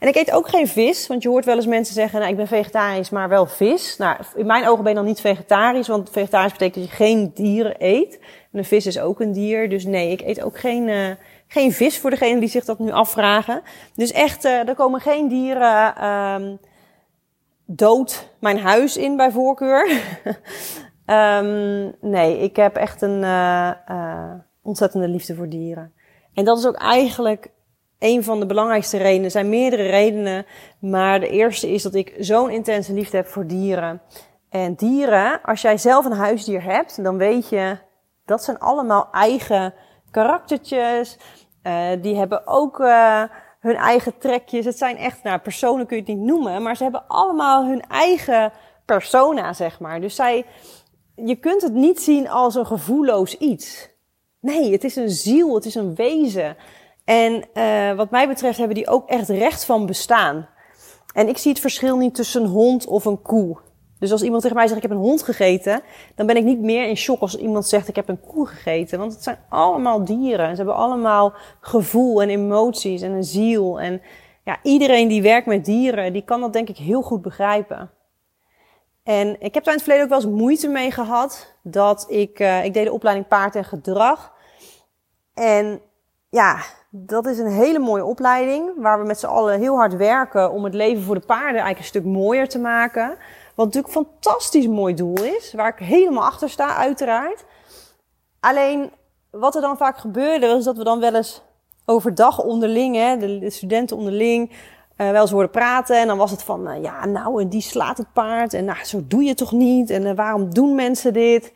En 0.00 0.08
ik 0.08 0.14
eet 0.14 0.32
ook 0.32 0.48
geen 0.48 0.68
vis, 0.68 1.06
want 1.06 1.22
je 1.22 1.28
hoort 1.28 1.44
wel 1.44 1.56
eens 1.56 1.66
mensen 1.66 1.94
zeggen, 1.94 2.18
nou, 2.18 2.30
ik 2.30 2.36
ben 2.36 2.46
vegetarisch, 2.46 3.10
maar 3.10 3.28
wel 3.28 3.46
vis. 3.46 3.96
Nou, 3.96 4.16
in 4.34 4.46
mijn 4.46 4.68
ogen 4.68 4.82
ben 4.82 4.92
je 4.92 4.98
dan 4.98 5.06
niet 5.06 5.20
vegetarisch, 5.20 5.88
want 5.88 6.10
vegetarisch 6.10 6.52
betekent 6.52 6.74
dat 6.74 6.84
je 6.84 7.04
geen 7.04 7.30
dieren 7.34 7.74
eet. 7.78 8.18
En 8.52 8.58
een 8.58 8.64
vis 8.64 8.86
is 8.86 8.98
ook 8.98 9.20
een 9.20 9.32
dier, 9.32 9.68
dus 9.68 9.84
nee, 9.84 10.10
ik 10.10 10.20
eet 10.20 10.42
ook 10.42 10.58
geen, 10.58 10.88
uh, 10.88 11.10
geen 11.46 11.72
vis 11.72 11.98
voor 11.98 12.10
degenen 12.10 12.40
die 12.40 12.48
zich 12.48 12.64
dat 12.64 12.78
nu 12.78 12.90
afvragen. 12.90 13.62
Dus 13.94 14.12
echt, 14.12 14.44
uh, 14.44 14.68
er 14.68 14.74
komen 14.74 15.00
geen 15.00 15.28
dieren 15.28 16.04
um, 16.10 16.58
dood 17.64 18.30
mijn 18.40 18.58
huis 18.58 18.96
in 18.96 19.16
bij 19.16 19.30
voorkeur. 19.30 20.00
um, 21.06 21.94
nee, 22.16 22.38
ik 22.38 22.56
heb 22.56 22.76
echt 22.76 23.02
een 23.02 23.22
uh, 23.22 24.32
ontzettende 24.62 25.08
liefde 25.08 25.34
voor 25.34 25.48
dieren. 25.48 25.92
En 26.34 26.44
dat 26.44 26.58
is 26.58 26.66
ook 26.66 26.76
eigenlijk 26.76 27.50
een 27.98 28.24
van 28.24 28.40
de 28.40 28.46
belangrijkste 28.46 28.96
redenen. 28.96 29.24
Er 29.24 29.30
zijn 29.30 29.48
meerdere 29.48 29.88
redenen, 29.88 30.46
maar 30.80 31.20
de 31.20 31.28
eerste 31.28 31.72
is 31.72 31.82
dat 31.82 31.94
ik 31.94 32.14
zo'n 32.18 32.50
intense 32.50 32.92
liefde 32.92 33.16
heb 33.16 33.26
voor 33.26 33.46
dieren. 33.46 34.00
En 34.50 34.74
dieren, 34.74 35.40
als 35.42 35.62
jij 35.62 35.78
zelf 35.78 36.04
een 36.04 36.12
huisdier 36.12 36.62
hebt, 36.62 37.04
dan 37.04 37.16
weet 37.16 37.48
je, 37.48 37.78
dat 38.24 38.44
zijn 38.44 38.58
allemaal 38.58 39.08
eigen 39.12 39.74
karaktertjes. 40.10 41.18
Uh, 41.62 41.88
die 42.02 42.16
hebben 42.16 42.46
ook 42.46 42.78
uh, 42.78 43.22
hun 43.60 43.76
eigen 43.76 44.18
trekjes. 44.18 44.64
Het 44.64 44.78
zijn 44.78 44.96
echt, 44.96 45.22
nou, 45.22 45.38
personen 45.38 45.86
kun 45.86 45.96
je 45.96 46.02
het 46.02 46.14
niet 46.14 46.26
noemen, 46.26 46.62
maar 46.62 46.76
ze 46.76 46.82
hebben 46.82 47.04
allemaal 47.06 47.66
hun 47.66 47.82
eigen 47.88 48.52
persona, 48.84 49.52
zeg 49.52 49.80
maar. 49.80 50.00
Dus 50.00 50.14
zij, 50.14 50.46
je 51.14 51.36
kunt 51.36 51.62
het 51.62 51.72
niet 51.72 52.00
zien 52.00 52.28
als 52.28 52.54
een 52.54 52.66
gevoelloos 52.66 53.36
iets. 53.36 53.90
Nee, 54.40 54.72
het 54.72 54.84
is 54.84 54.96
een 54.96 55.10
ziel, 55.10 55.54
het 55.54 55.64
is 55.64 55.74
een 55.74 55.94
wezen. 55.94 56.56
En 57.06 57.44
uh, 57.54 57.96
wat 57.96 58.10
mij 58.10 58.28
betreft 58.28 58.58
hebben 58.58 58.76
die 58.76 58.88
ook 58.88 59.08
echt 59.08 59.28
recht 59.28 59.64
van 59.64 59.86
bestaan. 59.86 60.48
En 61.12 61.28
ik 61.28 61.38
zie 61.38 61.50
het 61.50 61.60
verschil 61.60 61.96
niet 61.96 62.14
tussen 62.14 62.42
een 62.42 62.48
hond 62.48 62.86
of 62.86 63.04
een 63.04 63.22
koe. 63.22 63.58
Dus 63.98 64.12
als 64.12 64.22
iemand 64.22 64.42
tegen 64.42 64.56
mij 64.56 64.66
zegt 64.66 64.76
ik 64.76 64.88
heb 64.88 64.96
een 64.96 65.04
hond 65.04 65.22
gegeten, 65.22 65.80
dan 66.14 66.26
ben 66.26 66.36
ik 66.36 66.44
niet 66.44 66.60
meer 66.60 66.88
in 66.88 66.96
shock 66.96 67.20
als 67.20 67.36
iemand 67.36 67.66
zegt 67.66 67.88
ik 67.88 67.96
heb 67.96 68.08
een 68.08 68.20
koe 68.20 68.46
gegeten. 68.46 68.98
Want 68.98 69.12
het 69.12 69.22
zijn 69.22 69.38
allemaal 69.48 70.04
dieren. 70.04 70.50
Ze 70.50 70.56
hebben 70.56 70.74
allemaal 70.74 71.32
gevoel 71.60 72.22
en 72.22 72.28
emoties 72.28 73.02
en 73.02 73.12
een 73.12 73.24
ziel. 73.24 73.80
En 73.80 74.02
ja, 74.44 74.58
iedereen 74.62 75.08
die 75.08 75.22
werkt 75.22 75.46
met 75.46 75.64
dieren, 75.64 76.12
die 76.12 76.24
kan 76.24 76.40
dat 76.40 76.52
denk 76.52 76.68
ik 76.68 76.76
heel 76.76 77.02
goed 77.02 77.22
begrijpen. 77.22 77.90
En 79.02 79.40
ik 79.40 79.54
heb 79.54 79.64
daar 79.64 79.74
in 79.74 79.80
het 79.80 79.82
verleden 79.82 80.02
ook 80.02 80.20
wel 80.20 80.30
eens 80.30 80.40
moeite 80.40 80.68
mee 80.68 80.90
gehad. 80.90 81.56
Dat 81.62 82.06
ik, 82.08 82.40
uh, 82.40 82.64
ik 82.64 82.74
deed 82.74 82.84
de 82.84 82.92
opleiding 82.92 83.28
paard 83.28 83.54
en 83.54 83.64
gedrag. 83.64 84.32
En 85.34 85.80
ja, 86.28 86.62
dat 86.98 87.26
is 87.26 87.38
een 87.38 87.50
hele 87.50 87.78
mooie 87.78 88.04
opleiding. 88.04 88.70
Waar 88.76 89.00
we 89.00 89.06
met 89.06 89.18
z'n 89.18 89.26
allen 89.26 89.58
heel 89.58 89.76
hard 89.76 89.96
werken 89.96 90.52
om 90.52 90.64
het 90.64 90.74
leven 90.74 91.02
voor 91.02 91.14
de 91.14 91.26
paarden 91.26 91.46
eigenlijk 91.46 91.78
een 91.78 91.84
stuk 91.84 92.04
mooier 92.04 92.48
te 92.48 92.58
maken. 92.58 93.16
Wat 93.54 93.66
natuurlijk 93.66 93.94
een 93.94 94.04
fantastisch 94.04 94.66
mooi 94.66 94.94
doel 94.94 95.22
is. 95.22 95.52
Waar 95.52 95.68
ik 95.68 95.86
helemaal 95.86 96.24
achter 96.24 96.50
sta, 96.50 96.76
uiteraard. 96.76 97.44
Alleen, 98.40 98.90
wat 99.30 99.54
er 99.54 99.60
dan 99.60 99.76
vaak 99.76 99.98
gebeurde, 99.98 100.46
was 100.46 100.64
dat 100.64 100.76
we 100.76 100.84
dan 100.84 101.00
wel 101.00 101.14
eens 101.14 101.42
overdag 101.84 102.42
onderling, 102.42 102.96
hè, 102.96 103.16
de, 103.16 103.50
studenten 103.50 103.96
onderling, 103.96 104.50
uh, 104.50 105.10
wel 105.10 105.20
eens 105.20 105.30
hoorden 105.30 105.50
praten. 105.50 106.00
En 106.00 106.06
dan 106.06 106.18
was 106.18 106.30
het 106.30 106.42
van, 106.42 106.68
uh, 106.68 106.82
ja, 106.82 107.06
nou, 107.06 107.42
en 107.42 107.48
die 107.48 107.60
slaat 107.60 107.98
het 107.98 108.12
paard. 108.12 108.54
En 108.54 108.64
nou, 108.64 108.84
zo 108.84 109.00
doe 109.08 109.22
je 109.22 109.34
toch 109.34 109.52
niet? 109.52 109.90
En 109.90 110.02
uh, 110.02 110.12
waarom 110.12 110.54
doen 110.54 110.74
mensen 110.74 111.12
dit? 111.12 111.52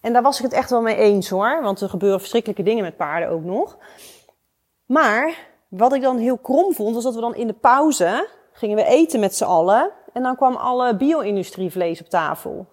En 0.00 0.12
daar 0.12 0.22
was 0.22 0.36
ik 0.36 0.42
het 0.44 0.52
echt 0.52 0.70
wel 0.70 0.82
mee 0.82 0.96
eens 0.96 1.28
hoor. 1.28 1.62
Want 1.62 1.80
er 1.80 1.88
gebeuren 1.88 2.18
verschrikkelijke 2.18 2.62
dingen 2.62 2.84
met 2.84 2.96
paarden 2.96 3.28
ook 3.28 3.44
nog. 3.44 3.76
Maar 4.86 5.36
wat 5.68 5.94
ik 5.94 6.02
dan 6.02 6.18
heel 6.18 6.38
krom 6.38 6.74
vond, 6.74 6.94
was 6.94 7.04
dat 7.04 7.14
we 7.14 7.20
dan 7.20 7.34
in 7.34 7.46
de 7.46 7.52
pauze 7.52 8.28
gingen 8.52 8.76
we 8.76 8.84
eten 8.84 9.20
met 9.20 9.34
z'n 9.34 9.44
allen. 9.44 9.90
En 10.12 10.22
dan 10.22 10.36
kwam 10.36 10.54
alle 10.54 10.96
bio-industrie 10.96 11.70
vlees 11.70 12.00
op 12.00 12.08
tafel. 12.08 12.66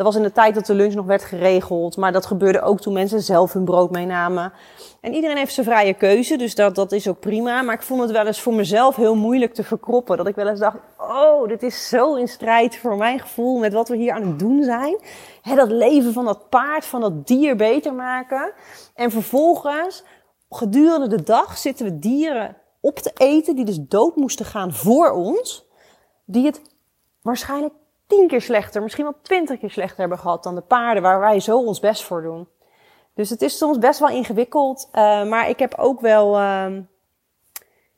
Dat 0.00 0.08
was 0.08 0.18
in 0.18 0.28
de 0.28 0.32
tijd 0.32 0.54
dat 0.54 0.66
de 0.66 0.74
lunch 0.74 0.94
nog 0.94 1.06
werd 1.06 1.24
geregeld. 1.24 1.96
Maar 1.96 2.12
dat 2.12 2.26
gebeurde 2.26 2.60
ook 2.60 2.80
toen 2.80 2.92
mensen 2.92 3.22
zelf 3.22 3.52
hun 3.52 3.64
brood 3.64 3.90
meenamen. 3.90 4.52
En 5.00 5.14
iedereen 5.14 5.36
heeft 5.36 5.54
zijn 5.54 5.66
vrije 5.66 5.94
keuze, 5.94 6.36
dus 6.36 6.54
dat, 6.54 6.74
dat 6.74 6.92
is 6.92 7.08
ook 7.08 7.20
prima. 7.20 7.62
Maar 7.62 7.74
ik 7.74 7.82
vond 7.82 8.00
het 8.00 8.10
wel 8.10 8.26
eens 8.26 8.40
voor 8.40 8.54
mezelf 8.54 8.96
heel 8.96 9.14
moeilijk 9.14 9.54
te 9.54 9.64
verkroppen. 9.64 10.16
Dat 10.16 10.26
ik 10.26 10.34
wel 10.34 10.48
eens 10.48 10.60
dacht, 10.60 10.76
oh, 10.98 11.48
dit 11.48 11.62
is 11.62 11.88
zo 11.88 12.14
in 12.14 12.28
strijd 12.28 12.76
voor 12.76 12.96
mijn 12.96 13.20
gevoel 13.20 13.58
met 13.58 13.72
wat 13.72 13.88
we 13.88 13.96
hier 13.96 14.12
aan 14.12 14.26
het 14.26 14.38
doen 14.38 14.62
zijn. 14.62 14.98
Dat 15.54 15.70
leven 15.70 16.12
van 16.12 16.24
dat 16.24 16.48
paard, 16.48 16.84
van 16.84 17.00
dat 17.00 17.26
dier 17.26 17.56
beter 17.56 17.94
maken. 17.94 18.52
En 18.94 19.10
vervolgens, 19.10 20.04
gedurende 20.50 21.06
de 21.06 21.22
dag, 21.22 21.58
zitten 21.58 21.84
we 21.84 21.98
dieren 21.98 22.56
op 22.80 22.98
te 22.98 23.10
eten 23.14 23.56
die 23.56 23.64
dus 23.64 23.78
dood 23.80 24.16
moesten 24.16 24.46
gaan 24.46 24.72
voor 24.72 25.10
ons. 25.10 25.68
Die 26.24 26.46
het 26.46 26.60
waarschijnlijk 27.22 27.74
tien 28.06 28.28
keer 28.28 28.40
slechter, 28.40 28.82
misschien 28.82 29.04
wel 29.04 29.18
twintig 29.22 29.58
keer 29.58 29.70
slechter 29.70 30.00
hebben 30.00 30.18
gehad 30.18 30.42
dan 30.42 30.54
de 30.54 30.60
paarden 30.60 31.02
waar 31.02 31.20
wij 31.20 31.40
zo 31.40 31.58
ons 31.58 31.80
best 31.80 32.04
voor 32.04 32.22
doen. 32.22 32.48
Dus 33.14 33.30
het 33.30 33.42
is 33.42 33.58
soms 33.58 33.78
best 33.78 33.98
wel 33.98 34.08
ingewikkeld. 34.08 34.88
Uh, 34.92 35.24
maar 35.24 35.48
ik 35.48 35.58
heb 35.58 35.74
ook 35.74 36.00
wel. 36.00 36.38
Uh, 36.40 36.66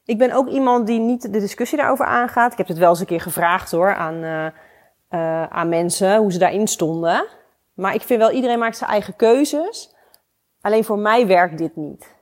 ik 0.05 0.19
ben 0.19 0.33
ook 0.33 0.49
iemand 0.49 0.87
die 0.87 0.99
niet 0.99 1.23
de 1.23 1.41
discussie 1.41 1.79
daarover 1.79 2.05
aangaat. 2.05 2.53
Ik 2.53 2.59
heb 2.59 2.69
het 2.69 2.79
wel 2.79 2.89
eens 2.89 3.01
een 3.01 3.07
keer 3.07 3.21
gevraagd 3.21 3.71
hoor 3.71 3.95
aan, 3.95 4.15
uh, 5.11 5.43
aan 5.43 5.69
mensen 5.69 6.17
hoe 6.17 6.33
ze 6.33 6.39
daarin 6.39 6.69
stonden. 6.69 7.27
Maar 7.75 7.95
ik 7.95 8.03
vind 8.03 8.21
wel, 8.21 8.31
iedereen 8.31 8.59
maakt 8.59 8.77
zijn 8.77 8.91
eigen 8.91 9.17
keuzes. 9.17 9.95
Alleen 10.61 10.85
voor 10.85 10.99
mij 10.99 11.27
werkt 11.27 11.59
dit 11.59 11.77
niet. 11.77 12.15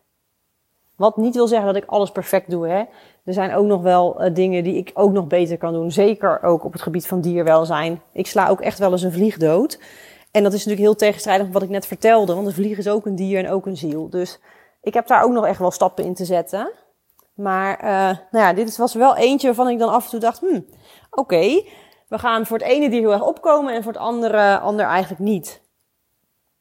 Wat 1.01 1.17
niet 1.17 1.35
wil 1.35 1.47
zeggen 1.47 1.67
dat 1.67 1.83
ik 1.83 1.89
alles 1.89 2.11
perfect 2.11 2.51
doe. 2.51 2.69
Hè. 2.69 2.85
Er 3.25 3.33
zijn 3.33 3.55
ook 3.55 3.67
nog 3.67 3.83
wel 3.83 4.25
uh, 4.25 4.35
dingen 4.35 4.65
die 4.65 4.77
ik 4.77 4.91
ook 4.95 5.13
nog 5.13 5.27
beter 5.27 5.59
kan 5.59 5.73
doen. 5.73 5.91
Zeker 5.91 6.43
ook 6.43 6.65
op 6.65 6.73
het 6.73 6.83
gebied 6.83 7.07
van 7.07 7.21
dierwelzijn. 7.21 8.03
Ik 8.13 8.27
sla 8.27 8.49
ook 8.49 8.61
echt 8.61 8.79
wel 8.79 8.93
eens 8.93 9.03
een 9.03 9.13
vlieg 9.13 9.37
dood. 9.37 9.81
En 10.31 10.43
dat 10.43 10.53
is 10.53 10.59
natuurlijk 10.59 10.87
heel 10.87 10.97
tegenstrijdig 10.97 11.49
wat 11.53 11.63
ik 11.63 11.69
net 11.69 11.87
vertelde, 11.87 12.35
want 12.35 12.47
een 12.47 12.53
vlieg 12.53 12.79
is 12.79 12.89
ook 12.89 13.07
een 13.07 13.17
dier 13.17 13.45
en 13.45 13.51
ook 13.51 13.67
een 13.67 13.77
ziel. 13.77 14.11
Dus 14.11 14.41
ik 14.83 14.95
heb 14.95 15.07
daar 15.07 15.23
ook 15.23 15.33
nog 15.33 15.47
echt 15.47 15.59
wel 15.59 15.71
stappen 15.71 16.05
in 16.05 16.15
te 16.15 16.25
zetten. 16.25 16.73
Maar 17.35 17.85
uh, 17.85 18.19
nou 18.31 18.47
ja, 18.47 18.53
dit 18.53 18.77
was 18.77 18.95
wel 18.95 19.17
eentje 19.17 19.47
waarvan 19.47 19.69
ik 19.69 19.79
dan 19.79 19.93
af 19.93 20.05
en 20.05 20.11
toe 20.11 20.21
dacht, 20.21 20.41
hmm, 20.41 20.67
oké, 21.11 21.63
we 22.09 22.19
gaan 22.19 22.47
voor 22.47 22.59
het 22.59 22.67
ene 22.67 22.91
dier 22.91 23.01
heel 23.01 23.13
erg 23.13 23.27
opkomen 23.27 23.75
en 23.75 23.83
voor 23.83 23.93
het 23.93 24.01
andere 24.01 24.59
ander 24.59 24.87
eigenlijk 24.87 25.21
niet. 25.21 25.61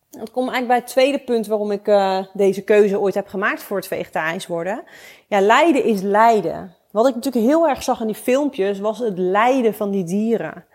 Dat 0.09 0.31
komt 0.31 0.51
eigenlijk 0.51 0.67
bij 0.67 0.77
het 0.77 0.87
tweede 0.87 1.19
punt 1.19 1.47
waarom 1.47 1.71
ik 1.71 1.87
uh, 1.87 2.25
deze 2.33 2.63
keuze 2.63 2.99
ooit 2.99 3.13
heb 3.13 3.27
gemaakt 3.27 3.63
voor 3.63 3.77
het 3.77 3.87
vegetarisch 3.87 4.47
worden. 4.47 4.83
Ja, 5.27 5.41
lijden 5.41 5.83
is 5.83 6.01
lijden. 6.01 6.75
Wat 6.91 7.07
ik 7.07 7.15
natuurlijk 7.15 7.45
heel 7.45 7.67
erg 7.67 7.83
zag 7.83 8.01
in 8.01 8.07
die 8.07 8.15
filmpjes 8.15 8.79
was 8.79 8.99
het 8.99 9.17
lijden 9.17 9.73
van 9.73 9.91
die 9.91 10.03
dieren. 10.03 10.65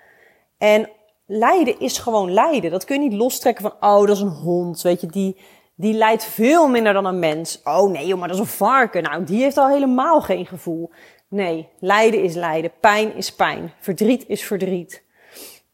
En 0.59 0.91
lijden 1.27 1.81
is 1.81 1.99
gewoon 1.99 2.33
lijden. 2.33 2.71
Dat 2.71 2.85
kun 2.85 3.03
je 3.03 3.09
niet 3.09 3.19
lostrekken 3.19 3.63
van, 3.63 3.91
oh, 3.91 4.07
dat 4.07 4.17
is 4.17 4.23
een 4.23 4.29
hond, 4.29 4.83
weet 4.83 5.01
je, 5.01 5.07
die, 5.07 5.41
die 5.75 5.95
lijdt 5.95 6.25
veel 6.25 6.69
minder 6.69 6.93
dan 6.93 7.05
een 7.05 7.19
mens. 7.19 7.61
Oh 7.65 7.91
nee, 7.91 8.07
joh, 8.07 8.19
maar 8.19 8.29
dat 8.29 8.37
is 8.37 8.43
een 8.43 8.49
varken. 8.49 9.03
Nou, 9.03 9.25
die 9.25 9.43
heeft 9.43 9.57
al 9.57 9.69
helemaal 9.69 10.21
geen 10.21 10.47
gevoel. 10.47 10.91
Nee, 11.29 11.69
lijden 11.79 12.23
is 12.23 12.35
lijden. 12.35 12.73
Pijn 12.81 13.15
is 13.15 13.35
pijn. 13.35 13.73
Verdriet 13.79 14.25
is 14.29 14.45
verdriet. 14.45 15.03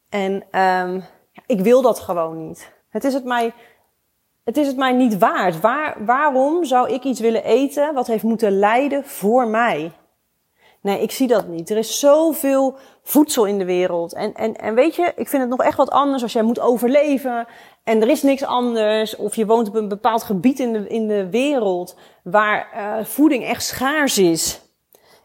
En 0.08 0.60
um, 0.60 1.04
ik 1.46 1.60
wil 1.60 1.82
dat 1.82 1.98
gewoon 1.98 2.46
niet. 2.46 2.72
Het 2.90 3.04
is 3.04 3.14
het 3.14 3.24
mij, 3.24 3.52
het 4.44 4.56
is 4.56 4.66
het 4.66 4.76
mij 4.76 4.92
niet 4.92 5.18
waard. 5.18 5.60
Waar, 5.60 6.04
waarom 6.04 6.64
zou 6.64 6.90
ik 6.90 7.04
iets 7.04 7.20
willen 7.20 7.44
eten 7.44 7.94
wat 7.94 8.06
heeft 8.06 8.22
moeten 8.22 8.58
lijden 8.58 9.04
voor 9.04 9.48
mij? 9.48 9.92
Nee, 10.82 11.02
ik 11.02 11.10
zie 11.10 11.26
dat 11.26 11.48
niet. 11.48 11.70
Er 11.70 11.76
is 11.76 11.98
zoveel 11.98 12.76
voedsel 13.02 13.44
in 13.44 13.58
de 13.58 13.64
wereld. 13.64 14.14
En, 14.14 14.34
en, 14.34 14.56
en 14.56 14.74
weet 14.74 14.94
je, 14.94 15.12
ik 15.16 15.28
vind 15.28 15.42
het 15.42 15.50
nog 15.50 15.60
echt 15.60 15.76
wat 15.76 15.90
anders 15.90 16.22
als 16.22 16.32
jij 16.32 16.42
moet 16.42 16.60
overleven 16.60 17.46
en 17.84 18.02
er 18.02 18.08
is 18.08 18.22
niks 18.22 18.44
anders. 18.44 19.16
Of 19.16 19.34
je 19.34 19.46
woont 19.46 19.68
op 19.68 19.74
een 19.74 19.88
bepaald 19.88 20.22
gebied 20.22 20.58
in 20.58 20.72
de, 20.72 20.88
in 20.88 21.08
de 21.08 21.30
wereld 21.30 21.96
waar 22.22 22.68
uh, 22.76 23.04
voeding 23.04 23.44
echt 23.44 23.64
schaars 23.64 24.18
is. 24.18 24.60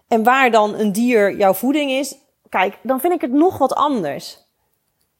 En 0.07 0.23
waar 0.23 0.51
dan 0.51 0.73
een 0.73 0.91
dier 0.91 1.37
jouw 1.37 1.53
voeding 1.53 1.91
is. 1.91 2.17
Kijk, 2.49 2.77
dan 2.81 2.99
vind 2.99 3.13
ik 3.13 3.21
het 3.21 3.31
nog 3.31 3.57
wat 3.57 3.75
anders. 3.75 4.44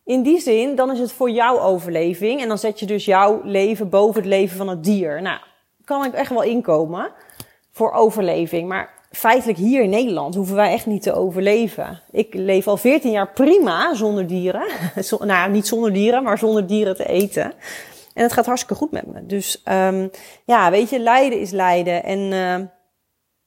In 0.06 0.24
die 0.24 0.40
zin, 0.40 0.76
dan 0.76 0.92
is 0.92 1.00
het 1.00 1.12
voor 1.12 1.30
jouw 1.30 1.60
overleving. 1.60 2.42
En 2.42 2.48
dan 2.48 2.58
zet 2.58 2.80
je 2.80 2.86
dus 2.86 3.06
jouw 3.06 3.42
leven 3.44 3.90
boven 3.90 4.22
het 4.22 4.30
leven 4.30 4.58
van 4.58 4.68
het 4.68 4.84
dier. 4.84 5.22
Nou, 5.22 5.40
kan 5.84 6.06
ik 6.06 6.14
echt 6.14 6.30
wel 6.30 6.44
inkomen 6.44 7.12
voor 7.72 7.92
overleving. 7.92 8.68
Maar 8.68 8.94
feitelijk 9.12 9.58
hier 9.58 9.82
in 9.82 9.90
Nederland 9.90 10.36
hoeven 10.36 10.56
wij 10.56 10.72
echt 10.72 10.86
niet 10.86 11.02
te 11.02 11.14
overleven. 11.14 12.02
Ik 12.12 12.34
leef 12.34 12.68
al 12.68 12.78
14 12.78 13.12
jaar 13.12 13.32
prima 13.34 13.94
zonder 13.94 14.28
dieren. 14.28 14.66
nou, 15.20 15.52
niet 15.52 15.68
zonder 15.68 15.94
dieren, 15.94 16.24
maar 16.24 16.38
zonder 16.38 16.68
dieren 16.68 16.96
te 16.96 17.08
eten. 17.08 17.54
En 18.14 18.24
het 18.24 18.34
gaat 18.34 18.46
hartstikke 18.46 18.76
goed 18.76 18.92
met 18.92 19.06
me. 19.06 19.26
Dus 19.26 19.62
um, 19.70 20.12
ja, 20.46 20.72
weet 20.72 20.90
je, 20.90 21.00
lijden 21.00 21.40
is 21.40 21.52
lijden. 21.52 22.04
En 22.04 22.20
uh, 22.20 22.68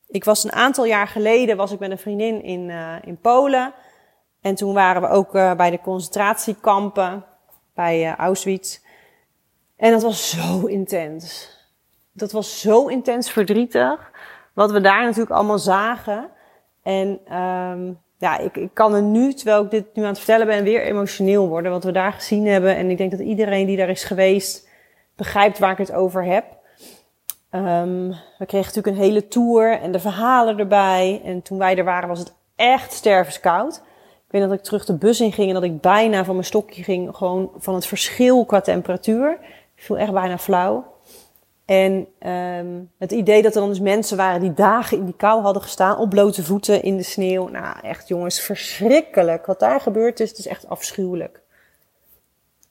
ik 0.06 0.24
was 0.24 0.44
een 0.44 0.52
aantal 0.52 0.84
jaar 0.84 1.08
geleden 1.08 1.56
was 1.56 1.72
ik 1.72 1.78
met 1.78 1.90
een 1.90 1.98
vriendin 1.98 2.42
in, 2.42 2.68
uh, 2.68 2.94
in 3.04 3.18
Polen. 3.20 3.72
En 4.48 4.54
toen 4.54 4.74
waren 4.74 5.02
we 5.02 5.08
ook 5.08 5.34
uh, 5.34 5.54
bij 5.54 5.70
de 5.70 5.80
concentratiekampen 5.80 7.24
bij 7.74 8.14
Auschwitz. 8.14 8.80
En 9.76 9.90
dat 9.90 10.02
was 10.02 10.30
zo 10.30 10.66
intens. 10.66 11.56
Dat 12.12 12.32
was 12.32 12.60
zo 12.60 12.86
intens 12.86 13.30
verdrietig 13.30 14.10
wat 14.52 14.70
we 14.70 14.80
daar 14.80 15.04
natuurlijk 15.04 15.30
allemaal 15.30 15.58
zagen. 15.58 16.30
En 16.82 17.36
um, 17.38 17.98
ja, 18.18 18.38
ik, 18.38 18.56
ik 18.56 18.74
kan 18.74 18.94
er 18.94 19.02
nu, 19.02 19.34
terwijl 19.34 19.64
ik 19.64 19.70
dit 19.70 19.94
nu 19.94 20.02
aan 20.02 20.08
het 20.08 20.18
vertellen 20.18 20.46
ben, 20.46 20.64
weer 20.64 20.82
emotioneel 20.82 21.48
worden. 21.48 21.72
Wat 21.72 21.84
we 21.84 21.92
daar 21.92 22.12
gezien 22.12 22.46
hebben. 22.46 22.76
En 22.76 22.90
ik 22.90 22.98
denk 22.98 23.10
dat 23.10 23.20
iedereen 23.20 23.66
die 23.66 23.76
daar 23.76 23.88
is 23.88 24.04
geweest, 24.04 24.68
begrijpt 25.16 25.58
waar 25.58 25.72
ik 25.72 25.78
het 25.78 25.92
over 25.92 26.24
heb. 26.24 26.44
Um, 27.50 28.08
we 28.38 28.46
kregen 28.46 28.66
natuurlijk 28.66 28.96
een 28.96 29.02
hele 29.02 29.28
tour 29.28 29.80
en 29.80 29.92
de 29.92 30.00
verhalen 30.00 30.58
erbij. 30.58 31.20
En 31.24 31.42
toen 31.42 31.58
wij 31.58 31.76
er 31.76 31.84
waren 31.84 32.08
was 32.08 32.18
het 32.18 32.34
echt 32.56 32.92
stervenskoud. 32.92 33.86
Ik 34.28 34.34
weet 34.34 34.42
dat 34.42 34.58
ik 34.58 34.64
terug 34.64 34.84
de 34.84 34.96
bus 34.96 35.20
in 35.20 35.32
ging 35.32 35.48
en 35.48 35.54
dat 35.54 35.62
ik 35.62 35.80
bijna 35.80 36.24
van 36.24 36.34
mijn 36.34 36.46
stokje 36.46 36.82
ging. 36.82 37.16
Gewoon 37.16 37.50
van 37.56 37.74
het 37.74 37.86
verschil 37.86 38.44
qua 38.44 38.60
temperatuur. 38.60 39.38
Ik 39.74 39.82
viel 39.82 39.98
echt 39.98 40.12
bijna 40.12 40.38
flauw. 40.38 40.96
En 41.64 42.08
um, 42.58 42.90
het 42.98 43.12
idee 43.12 43.42
dat 43.42 43.54
er 43.54 43.60
dan 43.60 43.68
dus 43.68 43.80
mensen 43.80 44.16
waren 44.16 44.40
die 44.40 44.54
dagen 44.54 44.98
in 44.98 45.04
die 45.04 45.16
kou 45.16 45.42
hadden 45.42 45.62
gestaan, 45.62 45.98
op 45.98 46.10
blote 46.10 46.44
voeten 46.44 46.82
in 46.82 46.96
de 46.96 47.02
sneeuw. 47.02 47.48
Nou, 47.48 47.80
echt 47.82 48.08
jongens, 48.08 48.40
verschrikkelijk. 48.40 49.46
Wat 49.46 49.60
daar 49.60 49.80
gebeurd 49.80 50.20
is, 50.20 50.28
het 50.28 50.38
is 50.38 50.46
echt 50.46 50.68
afschuwelijk. 50.68 51.42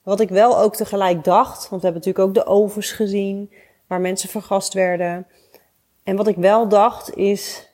Wat 0.03 0.19
ik 0.19 0.29
wel 0.29 0.59
ook 0.59 0.75
tegelijk 0.75 1.23
dacht, 1.23 1.69
want 1.69 1.81
we 1.81 1.87
hebben 1.87 2.05
natuurlijk 2.05 2.27
ook 2.27 2.45
de 2.45 2.51
ovens 2.51 2.91
gezien, 2.91 3.53
waar 3.87 4.01
mensen 4.01 4.29
vergast 4.29 4.73
werden. 4.73 5.27
En 6.03 6.15
wat 6.15 6.27
ik 6.27 6.35
wel 6.35 6.67
dacht 6.67 7.15
is, 7.15 7.69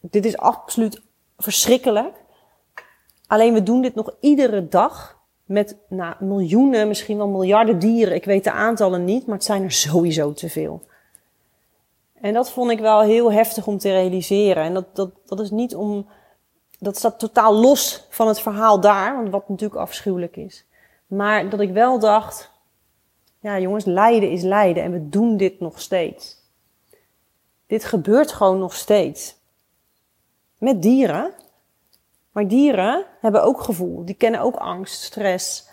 dit 0.00 0.24
is 0.24 0.36
absoluut 0.36 1.02
verschrikkelijk. 1.36 2.24
Alleen 3.26 3.54
we 3.54 3.62
doen 3.62 3.82
dit 3.82 3.94
nog 3.94 4.14
iedere 4.20 4.68
dag 4.68 5.18
met 5.44 5.76
nou, 5.88 6.14
miljoenen, 6.24 6.88
misschien 6.88 7.16
wel 7.16 7.28
miljarden 7.28 7.78
dieren. 7.78 8.14
Ik 8.14 8.24
weet 8.24 8.44
de 8.44 8.52
aantallen 8.52 9.04
niet, 9.04 9.26
maar 9.26 9.36
het 9.36 9.44
zijn 9.44 9.62
er 9.62 9.72
sowieso 9.72 10.32
te 10.32 10.48
veel. 10.48 10.82
En 12.20 12.34
dat 12.34 12.50
vond 12.50 12.70
ik 12.70 12.78
wel 12.78 13.00
heel 13.00 13.32
heftig 13.32 13.66
om 13.66 13.78
te 13.78 13.90
realiseren. 13.90 14.62
En 14.62 14.74
dat, 14.74 14.96
dat, 14.96 15.10
dat 15.26 15.40
is 15.40 15.50
niet 15.50 15.74
om. 15.74 16.06
Dat 16.78 16.96
staat 16.96 17.18
totaal 17.18 17.54
los 17.54 18.06
van 18.08 18.28
het 18.28 18.40
verhaal 18.40 18.80
daar, 18.80 19.16
want 19.16 19.30
wat 19.30 19.48
natuurlijk 19.48 19.80
afschuwelijk 19.80 20.36
is. 20.36 20.66
Maar 21.06 21.48
dat 21.48 21.60
ik 21.60 21.72
wel 21.72 21.98
dacht: 21.98 22.50
ja, 23.40 23.58
jongens, 23.58 23.84
lijden 23.84 24.30
is 24.30 24.42
lijden 24.42 24.82
en 24.82 24.92
we 24.92 25.08
doen 25.08 25.36
dit 25.36 25.60
nog 25.60 25.80
steeds. 25.80 26.36
Dit 27.66 27.84
gebeurt 27.84 28.32
gewoon 28.32 28.58
nog 28.58 28.74
steeds. 28.74 29.36
Met 30.58 30.82
dieren. 30.82 31.32
Maar 32.36 32.48
dieren 32.48 33.04
hebben 33.20 33.42
ook 33.42 33.60
gevoel. 33.60 34.04
Die 34.04 34.14
kennen 34.14 34.40
ook 34.40 34.56
angst, 34.56 35.02
stress, 35.02 35.68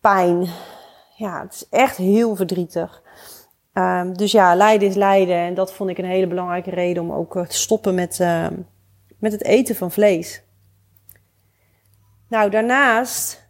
pijn. 0.00 0.46
Ja, 1.16 1.42
het 1.42 1.54
is 1.54 1.68
echt 1.68 1.96
heel 1.96 2.36
verdrietig. 2.36 3.02
Um, 3.74 4.16
dus 4.16 4.32
ja, 4.32 4.54
lijden 4.54 4.88
is 4.88 4.94
lijden. 4.94 5.36
En 5.36 5.54
dat 5.54 5.72
vond 5.72 5.90
ik 5.90 5.98
een 5.98 6.04
hele 6.04 6.26
belangrijke 6.26 6.70
reden 6.70 7.02
om 7.02 7.12
ook 7.12 7.36
eh, 7.36 7.46
te 7.46 7.56
stoppen 7.56 7.94
met, 7.94 8.18
uh, 8.18 8.46
met 9.18 9.32
het 9.32 9.44
eten 9.44 9.76
van 9.76 9.90
vlees. 9.90 10.42
Nou, 12.28 12.50
daarnaast, 12.50 13.48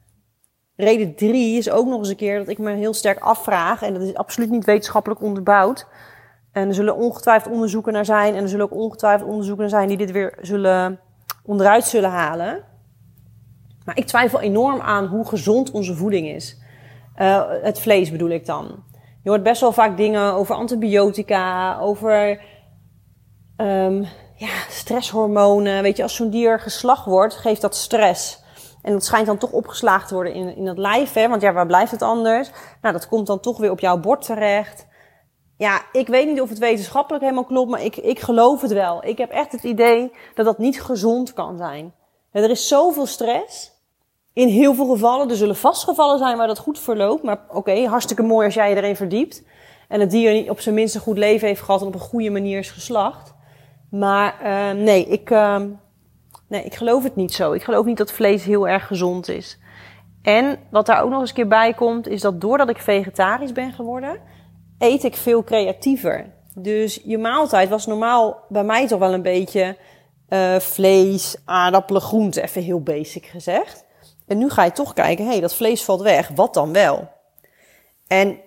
reden 0.76 1.14
drie 1.14 1.58
is 1.58 1.70
ook 1.70 1.86
nog 1.86 1.98
eens 1.98 2.08
een 2.08 2.16
keer 2.16 2.38
dat 2.38 2.48
ik 2.48 2.58
me 2.58 2.72
heel 2.72 2.94
sterk 2.94 3.18
afvraag. 3.18 3.82
En 3.82 3.92
dat 3.92 4.02
is 4.02 4.14
absoluut 4.14 4.50
niet 4.50 4.64
wetenschappelijk 4.64 5.22
onderbouwd. 5.22 5.86
En 6.52 6.68
er 6.68 6.74
zullen 6.74 6.96
ongetwijfeld 6.96 7.54
onderzoeken 7.54 7.92
naar 7.92 8.04
zijn. 8.04 8.34
En 8.34 8.42
er 8.42 8.48
zullen 8.48 8.64
ook 8.64 8.78
ongetwijfeld 8.78 9.28
onderzoeken 9.28 9.62
naar 9.62 9.70
zijn 9.78 9.88
die 9.88 9.96
dit 9.96 10.10
weer 10.10 10.38
zullen 10.40 11.00
onderuit 11.50 11.84
zullen 11.84 12.10
halen. 12.10 12.64
Maar 13.84 13.96
ik 13.96 14.06
twijfel 14.06 14.40
enorm 14.40 14.80
aan 14.80 15.06
hoe 15.06 15.28
gezond 15.28 15.70
onze 15.70 15.94
voeding 15.94 16.28
is. 16.28 16.58
Uh, 17.16 17.42
het 17.62 17.80
vlees 17.80 18.10
bedoel 18.10 18.28
ik 18.28 18.46
dan. 18.46 18.84
Je 19.22 19.28
hoort 19.28 19.42
best 19.42 19.60
wel 19.60 19.72
vaak 19.72 19.96
dingen 19.96 20.32
over 20.32 20.54
antibiotica, 20.54 21.78
over 21.78 22.40
um, 23.56 24.06
ja, 24.36 24.48
stresshormonen. 24.68 25.82
Weet 25.82 25.96
je, 25.96 26.02
als 26.02 26.14
zo'n 26.14 26.30
dier 26.30 26.60
geslacht 26.60 27.04
wordt, 27.04 27.36
geeft 27.36 27.60
dat 27.60 27.74
stress. 27.74 28.42
En 28.82 28.92
dat 28.92 29.04
schijnt 29.04 29.26
dan 29.26 29.38
toch 29.38 29.52
opgeslagen 29.52 30.08
te 30.08 30.14
worden 30.14 30.34
in, 30.34 30.56
in 30.56 30.64
dat 30.64 30.78
lijf, 30.78 31.12
hè? 31.12 31.28
want 31.28 31.42
ja, 31.42 31.52
waar 31.52 31.66
blijft 31.66 31.90
het 31.90 32.02
anders? 32.02 32.50
Nou, 32.82 32.94
dat 32.94 33.08
komt 33.08 33.26
dan 33.26 33.40
toch 33.40 33.58
weer 33.58 33.70
op 33.70 33.80
jouw 33.80 34.00
bord 34.00 34.24
terecht 34.24 34.86
ja, 35.60 35.82
ik 35.92 36.06
weet 36.06 36.26
niet 36.26 36.40
of 36.40 36.48
het 36.48 36.58
wetenschappelijk 36.58 37.22
helemaal 37.22 37.44
klopt, 37.44 37.70
maar 37.70 37.84
ik, 37.84 37.96
ik 37.96 38.20
geloof 38.20 38.60
het 38.60 38.72
wel. 38.72 39.04
Ik 39.04 39.18
heb 39.18 39.30
echt 39.30 39.52
het 39.52 39.62
idee 39.62 40.12
dat 40.34 40.44
dat 40.44 40.58
niet 40.58 40.82
gezond 40.82 41.32
kan 41.32 41.56
zijn. 41.56 41.94
er 42.30 42.50
is 42.50 42.68
zoveel 42.68 43.06
stress. 43.06 43.72
In 44.32 44.48
heel 44.48 44.74
veel 44.74 44.86
gevallen, 44.86 45.30
er 45.30 45.36
zullen 45.36 45.56
vast 45.56 45.84
gevallen 45.84 46.18
zijn 46.18 46.36
waar 46.36 46.46
dat 46.46 46.58
goed 46.58 46.78
verloopt. 46.78 47.22
Maar 47.22 47.40
oké, 47.48 47.86
hartstikke 47.86 48.22
mooi 48.22 48.46
als 48.46 48.54
jij 48.54 48.70
je 48.70 48.76
erin 48.76 48.96
verdiept. 48.96 49.42
En 49.88 50.00
het 50.00 50.10
dier 50.10 50.50
op 50.50 50.60
zijn 50.60 50.74
minst 50.74 50.94
een 50.94 51.00
goed 51.00 51.18
leven 51.18 51.48
heeft 51.48 51.62
gehad 51.62 51.80
en 51.80 51.86
op 51.86 51.94
een 51.94 52.00
goede 52.00 52.30
manier 52.30 52.58
is 52.58 52.70
geslacht. 52.70 53.34
Maar 53.90 54.34
uh, 54.44 54.82
nee, 54.82 55.06
ik, 55.06 55.30
uh, 55.30 55.60
nee, 56.48 56.64
ik 56.64 56.74
geloof 56.74 57.02
het 57.02 57.16
niet 57.16 57.32
zo. 57.32 57.52
Ik 57.52 57.62
geloof 57.62 57.84
niet 57.84 57.98
dat 57.98 58.12
vlees 58.12 58.44
heel 58.44 58.68
erg 58.68 58.86
gezond 58.86 59.28
is. 59.28 59.58
En 60.22 60.58
wat 60.70 60.86
daar 60.86 61.02
ook 61.02 61.10
nog 61.10 61.20
eens 61.20 61.28
een 61.28 61.34
keer 61.34 61.48
bij 61.48 61.74
komt, 61.74 62.08
is 62.08 62.20
dat 62.20 62.40
doordat 62.40 62.68
ik 62.68 62.78
vegetarisch 62.78 63.52
ben 63.52 63.72
geworden, 63.72 64.20
eet 64.80 65.04
ik 65.04 65.16
veel 65.16 65.44
creatiever. 65.44 66.32
Dus 66.54 67.00
je 67.04 67.18
maaltijd 67.18 67.68
was 67.68 67.86
normaal 67.86 68.44
bij 68.48 68.64
mij 68.64 68.86
toch 68.86 68.98
wel 68.98 69.12
een 69.12 69.22
beetje 69.22 69.76
uh, 70.28 70.58
vlees, 70.58 71.36
aardappelen, 71.44 72.02
groenten, 72.02 72.42
even 72.42 72.62
heel 72.62 72.82
basic 72.82 73.26
gezegd. 73.26 73.84
En 74.26 74.38
nu 74.38 74.50
ga 74.50 74.64
je 74.64 74.72
toch 74.72 74.92
kijken, 74.92 75.24
hé, 75.24 75.30
hey, 75.30 75.40
dat 75.40 75.54
vlees 75.54 75.84
valt 75.84 76.02
weg, 76.02 76.28
wat 76.34 76.54
dan 76.54 76.72
wel? 76.72 77.08
En 78.06 78.38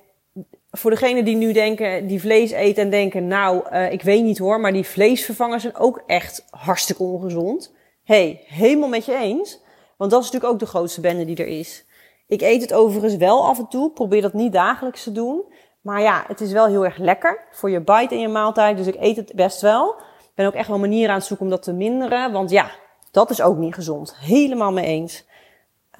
voor 0.72 0.92
degenen 0.92 1.26
die 1.26 1.36
nu 1.36 1.54
denken, 1.54 2.08
die 2.08 2.20
vlees 2.20 2.52
eten 2.52 2.84
en 2.84 2.90
denken, 2.90 3.28
nou, 3.28 3.64
uh, 3.72 3.92
ik 3.92 4.02
weet 4.02 4.24
niet 4.24 4.38
hoor, 4.38 4.60
maar 4.60 4.74
die 4.74 4.86
vleesvervangers 4.86 5.62
zijn 5.62 5.76
ook 5.76 6.04
echt 6.08 6.46
hartstikke 6.50 7.04
ongezond. 7.04 7.74
hey, 8.04 8.44
helemaal 8.48 8.90
met 8.90 9.06
je 9.06 9.18
eens. 9.18 9.60
Want 9.98 10.12
dat 10.12 10.24
is 10.24 10.26
natuurlijk 10.26 10.54
ook 10.54 10.60
de 10.60 10.78
grootste 10.78 11.02
bende 11.02 11.26
die 11.26 11.36
er 11.36 11.48
is. 11.48 11.86
Ik 12.28 12.42
eet 12.42 12.62
het 12.62 12.74
overigens 12.74 13.16
wel 13.16 13.46
af 13.46 13.60
en 13.60 13.68
toe. 13.68 13.92
Probeer 13.92 14.22
dat 14.22 14.34
niet 14.34 14.54
dagelijks 14.54 15.04
te 15.04 15.12
doen. 15.12 15.44
Maar 15.84 16.02
ja, 16.02 16.24
het 16.28 16.42
is 16.42 16.52
wel 16.52 16.68
heel 16.68 16.86
erg 16.86 16.98
lekker 16.98 17.48
voor 17.52 17.70
je 17.70 17.80
bite 17.80 18.16
en 18.16 18.20
je 18.20 18.28
maaltijd. 18.28 18.78
Dus 18.78 18.88
ik 18.88 18.96
eet 19.00 19.16
het 19.16 19.32
best 19.36 19.62
wel. 19.62 19.96
Ik 20.20 20.32
ben 20.36 20.46
ook 20.46 20.54
echt 20.54 20.68
wel 20.68 20.80
manieren 20.80 21.10
aan 21.10 21.18
het 21.18 21.26
zoeken 21.26 21.46
om 21.46 21.52
dat 21.52 21.64
te 21.64 21.74
minderen. 21.74 22.32
Want 22.32 22.50
ja, 22.50 22.72
dat 23.12 23.30
is 23.30 23.42
ook 23.42 23.58
niet 23.58 23.74
gezond. 23.74 24.16
Helemaal 24.18 24.72
mee 24.72 24.86
eens. 24.86 25.26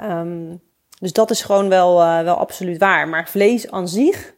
Um, 0.02 0.62
dus 1.00 1.14
dat 1.14 1.30
is 1.30 1.42
gewoon 1.42 1.70
wel, 1.70 2.02
uh, 2.02 2.22
wel 2.22 2.36
absoluut 2.36 2.78
waar. 2.78 3.08
Maar 3.08 3.30
vlees 3.30 3.72
aan 3.72 3.88
zich, 3.88 4.34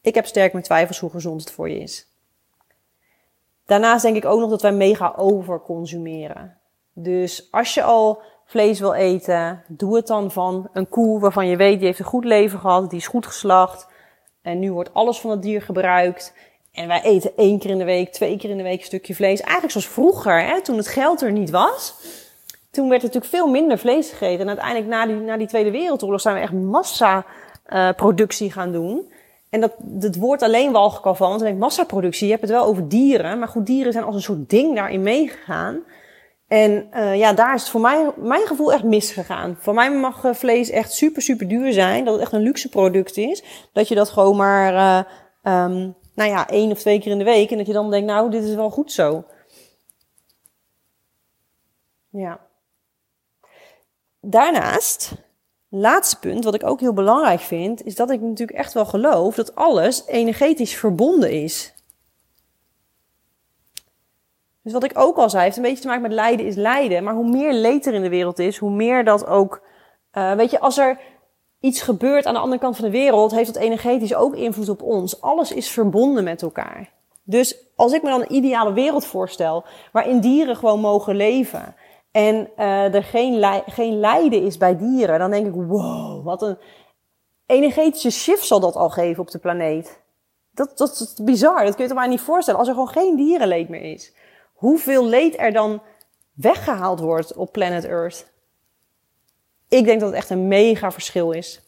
ik 0.00 0.14
heb 0.14 0.26
sterk 0.26 0.52
mijn 0.52 0.64
twijfels 0.64 0.98
hoe 0.98 1.10
gezond 1.10 1.40
het 1.40 1.52
voor 1.52 1.68
je 1.68 1.78
is. 1.78 2.06
Daarnaast 3.66 4.02
denk 4.02 4.16
ik 4.16 4.24
ook 4.24 4.40
nog 4.40 4.50
dat 4.50 4.62
wij 4.62 4.72
mega 4.72 5.14
overconsumeren. 5.16 6.58
Dus 6.92 7.48
als 7.50 7.74
je 7.74 7.82
al 7.82 8.22
vlees 8.44 8.80
wil 8.80 8.92
eten, 8.92 9.64
doe 9.68 9.96
het 9.96 10.06
dan 10.06 10.30
van 10.30 10.68
een 10.72 10.88
koe 10.88 11.20
waarvan 11.20 11.46
je 11.46 11.56
weet 11.56 11.78
die 11.78 11.86
heeft 11.86 11.98
een 11.98 12.04
goed 12.04 12.24
leven 12.24 12.58
gehad, 12.58 12.90
die 12.90 12.98
is 12.98 13.06
goed 13.06 13.26
geslacht. 13.26 13.86
En 14.42 14.58
nu 14.58 14.72
wordt 14.72 14.94
alles 14.94 15.20
van 15.20 15.30
het 15.30 15.42
dier 15.42 15.62
gebruikt. 15.62 16.32
En 16.72 16.88
wij 16.88 17.02
eten 17.02 17.32
één 17.36 17.58
keer 17.58 17.70
in 17.70 17.78
de 17.78 17.84
week, 17.84 18.12
twee 18.12 18.36
keer 18.36 18.50
in 18.50 18.56
de 18.56 18.62
week 18.62 18.78
een 18.78 18.84
stukje 18.84 19.14
vlees. 19.14 19.40
Eigenlijk 19.40 19.72
zoals 19.72 19.88
vroeger, 19.88 20.44
hè, 20.44 20.62
toen 20.62 20.76
het 20.76 20.88
geld 20.88 21.22
er 21.22 21.32
niet 21.32 21.50
was. 21.50 21.94
Toen 22.70 22.88
werd 22.88 23.02
er 23.02 23.06
natuurlijk 23.06 23.34
veel 23.34 23.48
minder 23.48 23.78
vlees 23.78 24.08
gegeten. 24.08 24.40
En 24.40 24.48
uiteindelijk 24.48 24.86
na 24.86 25.06
die, 25.06 25.16
na 25.16 25.36
die 25.36 25.46
Tweede 25.46 25.70
Wereldoorlog 25.70 26.20
zijn 26.20 26.34
we 26.34 26.40
echt 26.40 26.52
massa 26.52 27.24
uh, 27.72 27.90
productie 27.96 28.52
gaan 28.52 28.72
doen. 28.72 29.12
En 29.50 29.60
dat, 29.60 29.72
het 30.00 30.16
woord 30.16 30.42
alleen 30.42 30.68
ik 30.68 30.76
al 30.76 31.14
van, 31.14 31.28
want 31.28 31.38
dan 31.38 31.38
denk 31.38 31.54
ik 31.54 31.58
massaproductie. 31.58 32.26
Je 32.26 32.32
hebt 32.32 32.44
het 32.44 32.52
wel 32.52 32.64
over 32.64 32.88
dieren, 32.88 33.38
maar 33.38 33.48
goed, 33.48 33.66
dieren 33.66 33.92
zijn 33.92 34.04
als 34.04 34.14
een 34.14 34.22
soort 34.22 34.50
ding 34.50 34.74
daarin 34.74 35.02
meegegaan. 35.02 35.80
En 36.52 36.88
uh, 36.94 37.16
ja, 37.16 37.32
daar 37.32 37.54
is 37.54 37.60
het 37.60 37.70
voor 37.70 37.80
mij, 37.80 38.12
mijn 38.16 38.46
gevoel 38.46 38.72
echt 38.72 38.82
misgegaan. 38.82 39.56
Voor 39.60 39.74
mij 39.74 39.92
mag 39.92 40.24
uh, 40.24 40.34
vlees 40.34 40.70
echt 40.70 40.92
super, 40.92 41.22
super 41.22 41.48
duur 41.48 41.72
zijn. 41.72 42.04
Dat 42.04 42.14
het 42.14 42.22
echt 42.22 42.32
een 42.32 42.42
luxe 42.42 42.68
product 42.68 43.16
is. 43.16 43.42
Dat 43.72 43.88
je 43.88 43.94
dat 43.94 44.10
gewoon 44.10 44.36
maar, 44.36 44.72
uh, 44.74 45.64
um, 45.64 45.94
nou 46.14 46.30
ja, 46.30 46.48
één 46.48 46.70
of 46.70 46.78
twee 46.78 47.00
keer 47.00 47.12
in 47.12 47.18
de 47.18 47.24
week. 47.24 47.50
En 47.50 47.56
dat 47.56 47.66
je 47.66 47.72
dan 47.72 47.90
denkt, 47.90 48.06
nou, 48.06 48.30
dit 48.30 48.44
is 48.44 48.54
wel 48.54 48.70
goed 48.70 48.92
zo. 48.92 49.24
Ja. 52.10 52.40
Daarnaast, 54.20 55.12
laatste 55.68 56.18
punt, 56.18 56.44
wat 56.44 56.54
ik 56.54 56.66
ook 56.66 56.80
heel 56.80 56.92
belangrijk 56.92 57.40
vind, 57.40 57.84
is 57.84 57.94
dat 57.94 58.10
ik 58.10 58.20
natuurlijk 58.20 58.58
echt 58.58 58.72
wel 58.72 58.86
geloof 58.86 59.34
dat 59.34 59.54
alles 59.54 60.06
energetisch 60.06 60.74
verbonden 60.74 61.30
is. 61.30 61.74
Dus 64.62 64.72
wat 64.72 64.84
ik 64.84 64.92
ook 64.94 65.16
al 65.16 65.30
zei, 65.30 65.44
heeft 65.44 65.56
een 65.56 65.62
beetje 65.62 65.80
te 65.80 65.86
maken 65.86 66.02
met 66.02 66.12
lijden 66.12 66.46
is 66.46 66.54
lijden. 66.54 67.04
Maar 67.04 67.14
hoe 67.14 67.28
meer 67.28 67.52
leed 67.52 67.86
er 67.86 67.94
in 67.94 68.02
de 68.02 68.08
wereld 68.08 68.38
is, 68.38 68.56
hoe 68.56 68.70
meer 68.70 69.04
dat 69.04 69.26
ook. 69.26 69.62
Uh, 70.12 70.32
weet 70.32 70.50
je, 70.50 70.60
als 70.60 70.78
er 70.78 71.00
iets 71.60 71.82
gebeurt 71.82 72.26
aan 72.26 72.34
de 72.34 72.40
andere 72.40 72.60
kant 72.60 72.76
van 72.76 72.84
de 72.84 72.90
wereld, 72.90 73.30
heeft 73.30 73.52
dat 73.54 73.62
energetisch 73.62 74.14
ook 74.14 74.34
invloed 74.34 74.68
op 74.68 74.82
ons. 74.82 75.20
Alles 75.20 75.52
is 75.52 75.70
verbonden 75.70 76.24
met 76.24 76.42
elkaar. 76.42 76.90
Dus 77.22 77.56
als 77.76 77.92
ik 77.92 78.02
me 78.02 78.10
dan 78.10 78.20
een 78.20 78.34
ideale 78.34 78.72
wereld 78.72 79.04
voorstel, 79.04 79.64
waarin 79.92 80.20
dieren 80.20 80.56
gewoon 80.56 80.80
mogen 80.80 81.16
leven. 81.16 81.74
En 82.10 82.50
uh, 82.58 82.94
er 82.94 83.04
geen, 83.04 83.62
geen 83.66 84.00
lijden 84.00 84.42
is 84.42 84.56
bij 84.56 84.76
dieren, 84.76 85.18
dan 85.18 85.30
denk 85.30 85.46
ik, 85.46 85.54
wow, 85.54 86.24
wat 86.24 86.42
een 86.42 86.58
energetische 87.46 88.10
shift 88.10 88.46
zal 88.46 88.60
dat 88.60 88.76
al 88.76 88.90
geven 88.90 89.22
op 89.22 89.30
de 89.30 89.38
planeet. 89.38 90.00
Dat, 90.50 90.78
dat, 90.78 90.90
is 90.90 91.24
bizar, 91.24 91.64
dat 91.64 91.74
kun 91.74 91.82
je 91.84 91.90
je 91.90 91.96
maar 91.96 92.08
niet 92.08 92.20
voorstellen. 92.20 92.60
Als 92.60 92.68
er 92.68 92.74
gewoon 92.74 92.88
geen 92.88 93.16
dierenleed 93.16 93.68
meer 93.68 93.92
is 93.92 94.12
hoeveel 94.62 95.06
leed 95.06 95.38
er 95.38 95.52
dan 95.52 95.82
weggehaald 96.32 97.00
wordt 97.00 97.34
op 97.34 97.52
planet 97.52 97.84
Earth. 97.84 98.32
Ik 99.68 99.84
denk 99.84 100.00
dat 100.00 100.08
het 100.08 100.18
echt 100.18 100.30
een 100.30 100.48
mega 100.48 100.90
verschil 100.90 101.30
is. 101.30 101.60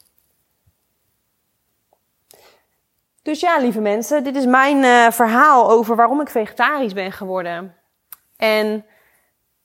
Dus 3.23 3.41
ja, 3.41 3.59
lieve 3.59 3.81
mensen, 3.81 4.25
dit 4.25 4.37
is 4.37 4.47
mijn 4.47 4.77
uh, 4.77 5.11
verhaal 5.11 5.71
over 5.71 5.97
waarom 5.97 6.21
ik 6.21 6.29
vegetarisch 6.29 6.93
ben 6.93 7.13
geworden. 7.13 7.75
En 8.37 8.87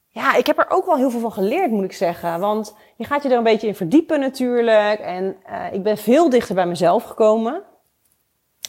ja, 0.08 0.36
ik 0.36 0.47
heb 0.47 0.58
er 0.58 0.69
ook 0.69 0.86
wel 0.86 0.97
heel 0.97 1.10
veel 1.10 1.19
van 1.19 1.32
geleerd, 1.32 1.71
moet 1.71 1.84
ik 1.84 1.93
zeggen. 1.93 2.39
Want 2.39 2.75
je 2.95 3.03
gaat 3.03 3.23
je 3.23 3.30
er 3.30 3.38
een 3.38 3.43
beetje 3.43 3.67
in 3.67 3.75
verdiepen 3.75 4.19
natuurlijk. 4.19 4.99
En 4.99 5.38
uh, 5.49 5.73
ik 5.73 5.84
ben 5.84 5.97
veel 5.97 6.30
dichter 6.30 6.56
bij 6.56 6.67
mezelf 6.67 7.03
gekomen 7.03 7.63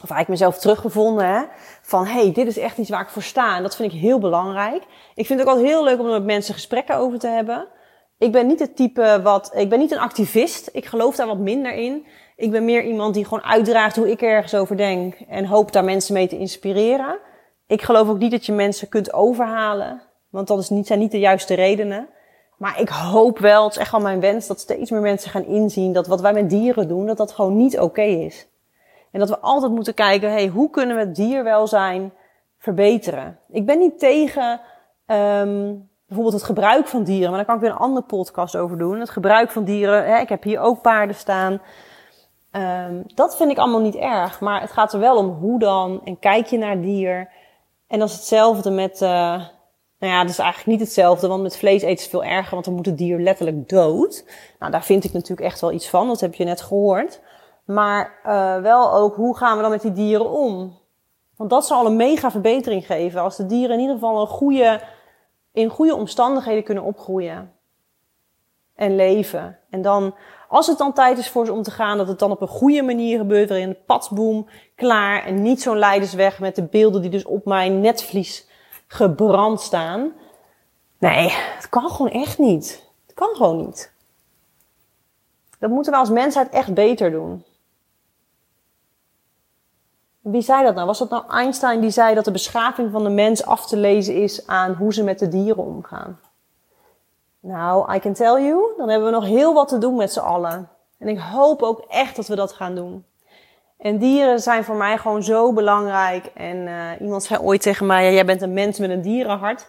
of 0.02 0.10
eigenlijk 0.10 0.28
mezelf 0.28 0.58
teruggevonden, 0.58 1.26
hè, 1.26 1.42
van 1.82 2.06
hey, 2.06 2.32
dit 2.32 2.46
is 2.46 2.58
echt 2.58 2.78
iets 2.78 2.90
waar 2.90 3.00
ik 3.00 3.08
voor 3.08 3.22
sta. 3.22 3.56
En 3.56 3.62
dat 3.62 3.76
vind 3.76 3.92
ik 3.92 4.00
heel 4.00 4.18
belangrijk. 4.18 4.82
Ik 5.14 5.26
vind 5.26 5.38
het 5.38 5.48
ook 5.48 5.54
altijd 5.54 5.72
heel 5.72 5.84
leuk 5.84 5.98
om 5.98 6.06
er 6.06 6.12
met 6.12 6.24
mensen 6.24 6.54
gesprekken 6.54 6.96
over 6.96 7.18
te 7.18 7.28
hebben. 7.28 7.68
Ik 8.18 8.32
ben 8.32 8.46
niet 8.46 8.60
het 8.60 8.76
type 8.76 9.20
wat, 9.22 9.50
ik 9.54 9.68
ben 9.68 9.78
niet 9.78 9.90
een 9.90 9.98
activist. 9.98 10.68
Ik 10.72 10.86
geloof 10.86 11.16
daar 11.16 11.26
wat 11.26 11.38
minder 11.38 11.72
in. 11.72 12.06
Ik 12.36 12.50
ben 12.50 12.64
meer 12.64 12.84
iemand 12.84 13.14
die 13.14 13.24
gewoon 13.24 13.44
uitdraagt 13.44 13.96
hoe 13.96 14.10
ik 14.10 14.22
ergens 14.22 14.54
over 14.54 14.76
denk. 14.76 15.14
En 15.28 15.44
hoop 15.44 15.72
daar 15.72 15.84
mensen 15.84 16.14
mee 16.14 16.28
te 16.28 16.38
inspireren. 16.38 17.18
Ik 17.66 17.82
geloof 17.82 18.08
ook 18.08 18.18
niet 18.18 18.30
dat 18.30 18.46
je 18.46 18.52
mensen 18.52 18.88
kunt 18.88 19.12
overhalen. 19.12 20.02
Want 20.30 20.46
dat 20.46 20.58
is 20.58 20.68
niet, 20.68 20.86
zijn 20.86 20.98
niet 20.98 21.10
de 21.10 21.18
juiste 21.18 21.54
redenen. 21.54 22.08
Maar 22.56 22.80
ik 22.80 22.88
hoop 22.88 23.38
wel, 23.38 23.64
het 23.64 23.72
is 23.72 23.78
echt 23.78 23.90
wel 23.90 24.00
mijn 24.00 24.20
wens, 24.20 24.46
dat 24.46 24.60
steeds 24.60 24.90
meer 24.90 25.00
mensen 25.00 25.30
gaan 25.30 25.44
inzien 25.44 25.92
dat 25.92 26.06
wat 26.06 26.20
wij 26.20 26.32
met 26.32 26.50
dieren 26.50 26.88
doen, 26.88 27.06
dat 27.06 27.16
dat 27.16 27.32
gewoon 27.32 27.56
niet 27.56 27.78
oké 27.78 28.02
is. 28.02 28.48
En 29.10 29.18
dat 29.20 29.28
we 29.28 29.38
altijd 29.38 29.72
moeten 29.72 29.94
kijken, 29.94 30.30
hey, 30.30 30.46
hoe 30.46 30.70
kunnen 30.70 30.96
we 30.96 31.02
het 31.02 31.14
dierwelzijn 31.14 32.12
verbeteren? 32.58 33.38
Ik 33.48 33.66
ben 33.66 33.78
niet 33.78 33.98
tegen 33.98 34.60
um, 35.06 35.88
bijvoorbeeld 36.06 36.40
het 36.40 36.42
gebruik 36.42 36.86
van 36.86 37.04
dieren, 37.04 37.28
maar 37.28 37.36
daar 37.36 37.46
kan 37.46 37.54
ik 37.54 37.60
weer 37.60 37.70
een 37.70 37.76
andere 37.76 38.06
podcast 38.06 38.56
over 38.56 38.78
doen. 38.78 39.00
Het 39.00 39.10
gebruik 39.10 39.50
van 39.50 39.64
dieren, 39.64 40.06
hè, 40.06 40.18
ik 40.18 40.28
heb 40.28 40.42
hier 40.42 40.60
ook 40.60 40.82
paarden 40.82 41.16
staan. 41.16 41.60
Um, 42.52 43.02
dat 43.14 43.36
vind 43.36 43.50
ik 43.50 43.58
allemaal 43.58 43.80
niet 43.80 43.96
erg, 43.96 44.40
maar 44.40 44.60
het 44.60 44.72
gaat 44.72 44.92
er 44.92 45.00
wel 45.00 45.16
om 45.16 45.28
hoe 45.28 45.58
dan 45.58 46.00
en 46.04 46.18
kijk 46.18 46.46
je 46.46 46.58
naar 46.58 46.80
dier. 46.80 47.28
En 47.86 47.98
dat 47.98 48.08
is 48.08 48.14
hetzelfde 48.14 48.70
met, 48.70 49.00
uh, 49.02 49.08
nou 49.98 50.12
ja, 50.12 50.20
dat 50.20 50.30
is 50.30 50.38
eigenlijk 50.38 50.70
niet 50.78 50.86
hetzelfde, 50.86 51.28
want 51.28 51.42
met 51.42 51.56
vlees 51.56 51.82
eten 51.82 52.04
is 52.04 52.06
veel 52.06 52.24
erger, 52.24 52.52
want 52.52 52.64
dan 52.64 52.74
moet 52.74 52.86
het 52.86 52.98
dier 52.98 53.18
letterlijk 53.18 53.68
dood. 53.68 54.24
Nou, 54.58 54.72
daar 54.72 54.84
vind 54.84 55.04
ik 55.04 55.12
natuurlijk 55.12 55.48
echt 55.48 55.60
wel 55.60 55.72
iets 55.72 55.88
van, 55.88 56.06
dat 56.06 56.20
heb 56.20 56.34
je 56.34 56.44
net 56.44 56.60
gehoord. 56.60 57.20
Maar 57.72 58.20
uh, 58.26 58.56
wel 58.62 58.92
ook, 58.92 59.14
hoe 59.14 59.36
gaan 59.36 59.56
we 59.56 59.62
dan 59.62 59.70
met 59.70 59.82
die 59.82 59.92
dieren 59.92 60.30
om? 60.30 60.78
Want 61.36 61.50
dat 61.50 61.66
zal 61.66 61.86
een 61.86 61.96
mega 61.96 62.30
verbetering 62.30 62.86
geven 62.86 63.20
als 63.20 63.36
de 63.36 63.46
dieren 63.46 63.74
in 63.74 63.80
ieder 63.80 63.94
geval 63.94 64.26
goede, 64.26 64.80
in 65.52 65.68
goede 65.68 65.94
omstandigheden 65.94 66.64
kunnen 66.64 66.84
opgroeien. 66.84 67.52
En 68.74 68.96
leven. 68.96 69.58
En 69.70 69.82
dan, 69.82 70.14
als 70.48 70.66
het 70.66 70.78
dan 70.78 70.92
tijd 70.92 71.18
is 71.18 71.28
voor 71.28 71.46
ze 71.46 71.52
om 71.52 71.62
te 71.62 71.70
gaan, 71.70 71.98
dat 71.98 72.08
het 72.08 72.18
dan 72.18 72.30
op 72.30 72.40
een 72.40 72.48
goede 72.48 72.82
manier 72.82 73.18
gebeurt, 73.18 73.48
waarin 73.48 73.68
de 73.68 73.82
patsboom 73.86 74.48
klaar 74.74 75.24
en 75.24 75.42
niet 75.42 75.62
zo'n 75.62 75.78
leidersweg 75.78 76.38
met 76.38 76.56
de 76.56 76.66
beelden 76.66 77.00
die 77.00 77.10
dus 77.10 77.24
op 77.24 77.44
mijn 77.44 77.80
netvlies 77.80 78.48
gebrand 78.86 79.60
staan. 79.60 80.12
Nee, 80.98 81.28
het 81.56 81.68
kan 81.68 81.90
gewoon 81.90 82.10
echt 82.10 82.38
niet. 82.38 82.90
Het 83.06 83.14
kan 83.14 83.34
gewoon 83.36 83.56
niet. 83.56 83.92
Dat 85.58 85.70
moeten 85.70 85.92
we 85.92 85.98
als 85.98 86.10
mensheid 86.10 86.48
echt 86.48 86.74
beter 86.74 87.10
doen. 87.10 87.44
Wie 90.30 90.42
zei 90.42 90.64
dat 90.64 90.74
nou? 90.74 90.86
Was 90.86 90.98
dat 90.98 91.10
nou 91.10 91.22
Einstein 91.28 91.80
die 91.80 91.90
zei 91.90 92.14
dat 92.14 92.24
de 92.24 92.30
beschaving 92.30 92.90
van 92.90 93.04
de 93.04 93.10
mens 93.10 93.44
af 93.44 93.66
te 93.66 93.76
lezen 93.76 94.14
is 94.14 94.46
aan 94.46 94.72
hoe 94.74 94.94
ze 94.94 95.04
met 95.04 95.18
de 95.18 95.28
dieren 95.28 95.64
omgaan? 95.64 96.20
Nou, 97.40 97.94
I 97.94 97.98
can 97.98 98.12
tell 98.12 98.44
you, 98.44 98.74
dan 98.76 98.88
hebben 98.88 99.08
we 99.08 99.14
nog 99.14 99.24
heel 99.24 99.54
wat 99.54 99.68
te 99.68 99.78
doen 99.78 99.96
met 99.96 100.12
z'n 100.12 100.20
allen. 100.20 100.68
En 100.98 101.08
ik 101.08 101.18
hoop 101.18 101.62
ook 101.62 101.84
echt 101.88 102.16
dat 102.16 102.26
we 102.26 102.34
dat 102.34 102.52
gaan 102.52 102.74
doen. 102.74 103.04
En 103.78 103.98
dieren 103.98 104.40
zijn 104.40 104.64
voor 104.64 104.74
mij 104.74 104.98
gewoon 104.98 105.22
zo 105.22 105.52
belangrijk. 105.52 106.26
En 106.34 106.56
uh, 106.56 106.90
iemand 107.00 107.22
zei 107.22 107.40
ooit 107.40 107.62
tegen 107.62 107.86
mij, 107.86 108.14
jij 108.14 108.24
bent 108.24 108.42
een 108.42 108.52
mens 108.52 108.78
met 108.78 108.90
een 108.90 109.02
dierenhart. 109.02 109.68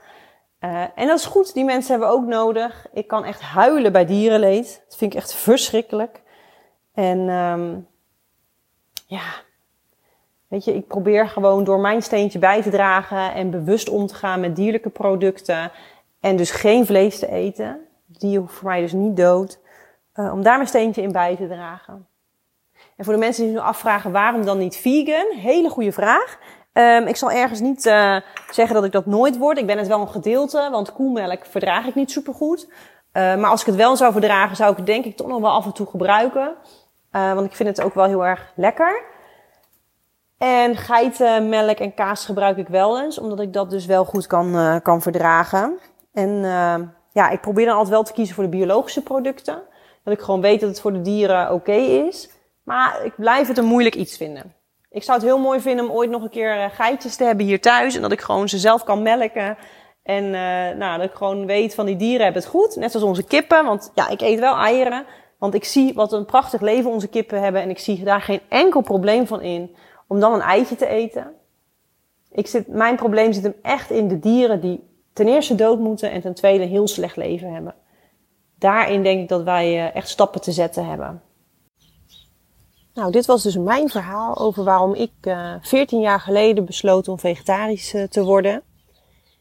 Uh, 0.59 0.83
en 0.95 1.07
dat 1.07 1.19
is 1.19 1.25
goed, 1.25 1.53
die 1.53 1.63
mensen 1.63 1.91
hebben 1.91 2.09
we 2.09 2.15
ook 2.15 2.25
nodig. 2.25 2.87
Ik 2.93 3.07
kan 3.07 3.23
echt 3.25 3.41
huilen 3.41 3.91
bij 3.91 4.05
dierenleed. 4.05 4.83
Dat 4.87 4.97
vind 4.97 5.13
ik 5.13 5.19
echt 5.19 5.33
verschrikkelijk. 5.33 6.21
En 6.93 7.29
um, 7.29 7.87
ja, 9.07 9.21
Weet 10.51 10.65
je, 10.65 10.75
ik 10.75 10.87
probeer 10.87 11.27
gewoon 11.27 11.63
door 11.63 11.79
mijn 11.79 12.01
steentje 12.01 12.39
bij 12.39 12.61
te 12.61 12.69
dragen 12.69 13.33
en 13.33 13.49
bewust 13.49 13.89
om 13.89 14.07
te 14.07 14.13
gaan 14.13 14.39
met 14.39 14.55
dierlijke 14.55 14.89
producten. 14.89 15.71
En 16.19 16.35
dus 16.35 16.51
geen 16.51 16.85
vlees 16.85 17.19
te 17.19 17.31
eten. 17.31 17.79
Die 18.05 18.39
hoeft 18.39 18.53
voor 18.53 18.69
mij 18.69 18.81
dus 18.81 18.91
niet 18.91 19.17
dood. 19.17 19.59
Uh, 20.15 20.33
om 20.33 20.43
daar 20.43 20.55
mijn 20.55 20.67
steentje 20.67 21.01
in 21.01 21.11
bij 21.11 21.35
te 21.35 21.47
dragen. 21.47 22.07
En 22.95 23.05
voor 23.05 23.13
de 23.13 23.19
mensen 23.19 23.43
die 23.43 23.51
nu 23.51 23.59
afvragen 23.59 24.11
waarom 24.11 24.45
dan 24.45 24.57
niet 24.57 24.75
vegan, 24.77 25.37
hele 25.37 25.69
goede 25.69 25.91
vraag. 25.91 26.37
Um, 26.73 27.07
ik 27.07 27.15
zal 27.15 27.31
ergens 27.31 27.59
niet 27.59 27.85
uh, 27.85 28.15
zeggen 28.49 28.75
dat 28.75 28.83
ik 28.83 28.91
dat 28.91 29.05
nooit 29.05 29.37
word. 29.37 29.57
Ik 29.57 29.67
ben 29.67 29.77
het 29.77 29.87
wel 29.87 30.01
een 30.01 30.07
gedeelte, 30.07 30.67
want 30.71 30.93
koemelk 30.93 31.45
verdraag 31.45 31.85
ik 31.85 31.95
niet 31.95 32.11
supergoed. 32.11 32.67
Uh, 32.67 32.73
maar 33.13 33.49
als 33.49 33.61
ik 33.61 33.67
het 33.67 33.75
wel 33.75 33.95
zou 33.95 34.11
verdragen, 34.11 34.55
zou 34.55 34.71
ik 34.71 34.77
het 34.77 34.85
denk 34.85 35.05
ik 35.05 35.15
toch 35.15 35.27
nog 35.27 35.41
wel 35.41 35.51
af 35.51 35.65
en 35.65 35.73
toe 35.73 35.87
gebruiken. 35.87 36.55
Want 37.11 37.45
ik 37.45 37.55
vind 37.55 37.69
het 37.69 37.81
ook 37.81 37.93
wel 37.93 38.05
heel 38.05 38.25
erg 38.25 38.51
lekker. 38.55 39.03
En 40.41 40.75
geitenmelk 40.75 41.77
en 41.77 41.93
kaas 41.93 42.25
gebruik 42.25 42.57
ik 42.57 42.67
wel 42.67 43.01
eens, 43.01 43.19
omdat 43.19 43.39
ik 43.39 43.53
dat 43.53 43.69
dus 43.69 43.85
wel 43.85 44.05
goed 44.05 44.27
kan, 44.27 44.55
uh, 44.55 44.75
kan 44.83 45.01
verdragen. 45.01 45.79
En 46.13 46.29
uh, 46.29 46.75
ja, 47.11 47.29
ik 47.29 47.41
probeer 47.41 47.65
dan 47.65 47.73
altijd 47.73 47.93
wel 47.93 48.03
te 48.03 48.13
kiezen 48.13 48.35
voor 48.35 48.43
de 48.43 48.49
biologische 48.49 49.03
producten. 49.03 49.61
Dat 50.03 50.13
ik 50.13 50.19
gewoon 50.19 50.41
weet 50.41 50.59
dat 50.59 50.69
het 50.69 50.81
voor 50.81 50.93
de 50.93 51.01
dieren 51.01 51.53
oké 51.53 51.73
is. 51.73 52.29
Maar 52.63 53.05
ik 53.05 53.13
blijf 53.15 53.47
het 53.47 53.57
een 53.57 53.65
moeilijk 53.65 53.95
iets 53.95 54.17
vinden. 54.17 54.53
Ik 54.89 55.03
zou 55.03 55.17
het 55.17 55.27
heel 55.27 55.39
mooi 55.39 55.59
vinden 55.59 55.85
om 55.85 55.91
ooit 55.91 56.09
nog 56.09 56.21
een 56.21 56.29
keer 56.29 56.57
eh, 56.57 56.69
geitjes 56.71 57.15
te 57.15 57.23
hebben 57.23 57.45
hier 57.45 57.61
thuis. 57.61 57.95
En 57.95 58.01
dat 58.01 58.11
ik 58.11 58.21
gewoon 58.21 58.49
ze 58.49 58.57
zelf 58.57 58.83
kan 58.83 59.01
melken. 59.01 59.57
En 60.03 60.29
nou, 60.77 60.97
dat 60.97 61.09
ik 61.09 61.15
gewoon 61.15 61.45
weet 61.45 61.75
van 61.75 61.85
die 61.85 61.95
dieren 61.95 62.23
hebben 62.23 62.41
het 62.41 62.51
goed. 62.51 62.75
Net 62.75 62.91
zoals 62.91 63.05
onze 63.05 63.23
kippen. 63.23 63.65
Want 63.65 63.91
ja, 63.95 64.09
ik 64.09 64.21
eet 64.21 64.39
wel 64.39 64.55
eieren. 64.55 65.05
Want 65.39 65.53
ik 65.53 65.63
zie 65.63 65.93
wat 65.93 66.13
een 66.13 66.25
prachtig 66.25 66.61
leven 66.61 66.91
onze 66.91 67.07
kippen 67.07 67.41
hebben. 67.41 67.61
En 67.61 67.69
ik 67.69 67.79
zie 67.79 68.03
daar 68.03 68.21
geen 68.21 68.41
enkel 68.49 68.81
probleem 68.81 69.27
van 69.27 69.41
in 69.41 69.75
om 70.11 70.19
dan 70.19 70.33
een 70.33 70.41
eitje 70.41 70.75
te 70.75 70.87
eten. 70.87 71.33
Ik 72.31 72.47
zit, 72.47 72.67
mijn 72.67 72.95
probleem 72.95 73.33
zit 73.33 73.43
hem 73.43 73.55
echt 73.61 73.89
in 73.89 74.07
de 74.07 74.19
dieren 74.19 74.61
die 74.61 74.83
ten 75.13 75.27
eerste 75.27 75.55
dood 75.55 75.79
moeten 75.79 76.11
en 76.11 76.21
ten 76.21 76.33
tweede 76.33 76.63
een 76.63 76.69
heel 76.69 76.87
slecht 76.87 77.15
leven 77.15 77.53
hebben. 77.53 77.75
Daarin 78.59 79.03
denk 79.03 79.21
ik 79.21 79.29
dat 79.29 79.43
wij 79.43 79.65
eh, 79.65 79.95
echt 79.95 80.09
stappen 80.09 80.41
te 80.41 80.51
zetten 80.51 80.85
hebben. 80.85 81.21
Nou, 82.93 83.11
dit 83.11 83.25
was 83.25 83.43
dus 83.43 83.57
mijn 83.57 83.89
verhaal 83.89 84.37
over 84.37 84.63
waarom 84.63 84.93
ik 84.93 85.11
uh, 85.21 85.53
eh, 85.53 85.61
14 85.61 85.99
jaar 85.99 86.19
geleden 86.19 86.65
besloot 86.65 87.07
om 87.07 87.19
vegetarisch 87.19 87.93
uh, 87.93 88.03
te 88.03 88.23
worden. 88.23 88.63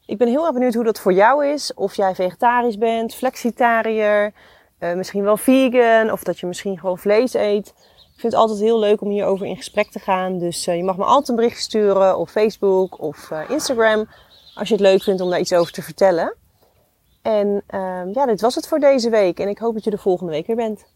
Ik 0.06 0.18
ben 0.18 0.28
heel 0.28 0.44
erg 0.44 0.52
benieuwd 0.52 0.74
hoe 0.74 0.84
dat 0.84 1.00
voor 1.00 1.12
jou 1.12 1.46
is. 1.46 1.74
Of 1.74 1.94
jij 1.94 2.14
vegetarisch 2.14 2.78
bent, 2.78 3.14
flexitariër, 3.14 4.32
misschien 4.78 5.22
wel 5.22 5.36
vegan, 5.36 6.12
of 6.12 6.22
dat 6.22 6.38
je 6.38 6.46
misschien 6.46 6.78
gewoon 6.78 6.98
vlees 6.98 7.34
eet. 7.34 7.74
Ik 8.20 8.26
vind 8.26 8.38
het 8.40 8.50
altijd 8.50 8.68
heel 8.68 8.78
leuk 8.78 9.00
om 9.00 9.10
hierover 9.10 9.46
in 9.46 9.56
gesprek 9.56 9.90
te 9.90 9.98
gaan. 9.98 10.38
Dus 10.38 10.64
je 10.64 10.84
mag 10.84 10.96
me 10.96 11.04
altijd 11.04 11.28
een 11.28 11.36
bericht 11.36 11.60
sturen 11.60 12.18
op 12.18 12.28
Facebook 12.28 13.00
of 13.00 13.30
Instagram. 13.48 14.08
Als 14.54 14.68
je 14.68 14.74
het 14.74 14.82
leuk 14.82 15.02
vindt 15.02 15.20
om 15.20 15.30
daar 15.30 15.40
iets 15.40 15.52
over 15.52 15.72
te 15.72 15.82
vertellen. 15.82 16.34
En 17.22 17.62
ehm, 17.66 18.08
ja, 18.12 18.26
dit 18.26 18.40
was 18.40 18.54
het 18.54 18.68
voor 18.68 18.78
deze 18.78 19.10
week. 19.10 19.38
En 19.38 19.48
ik 19.48 19.58
hoop 19.58 19.74
dat 19.74 19.84
je 19.84 19.90
de 19.90 19.98
volgende 19.98 20.32
week 20.32 20.46
weer 20.46 20.56
bent. 20.56 20.86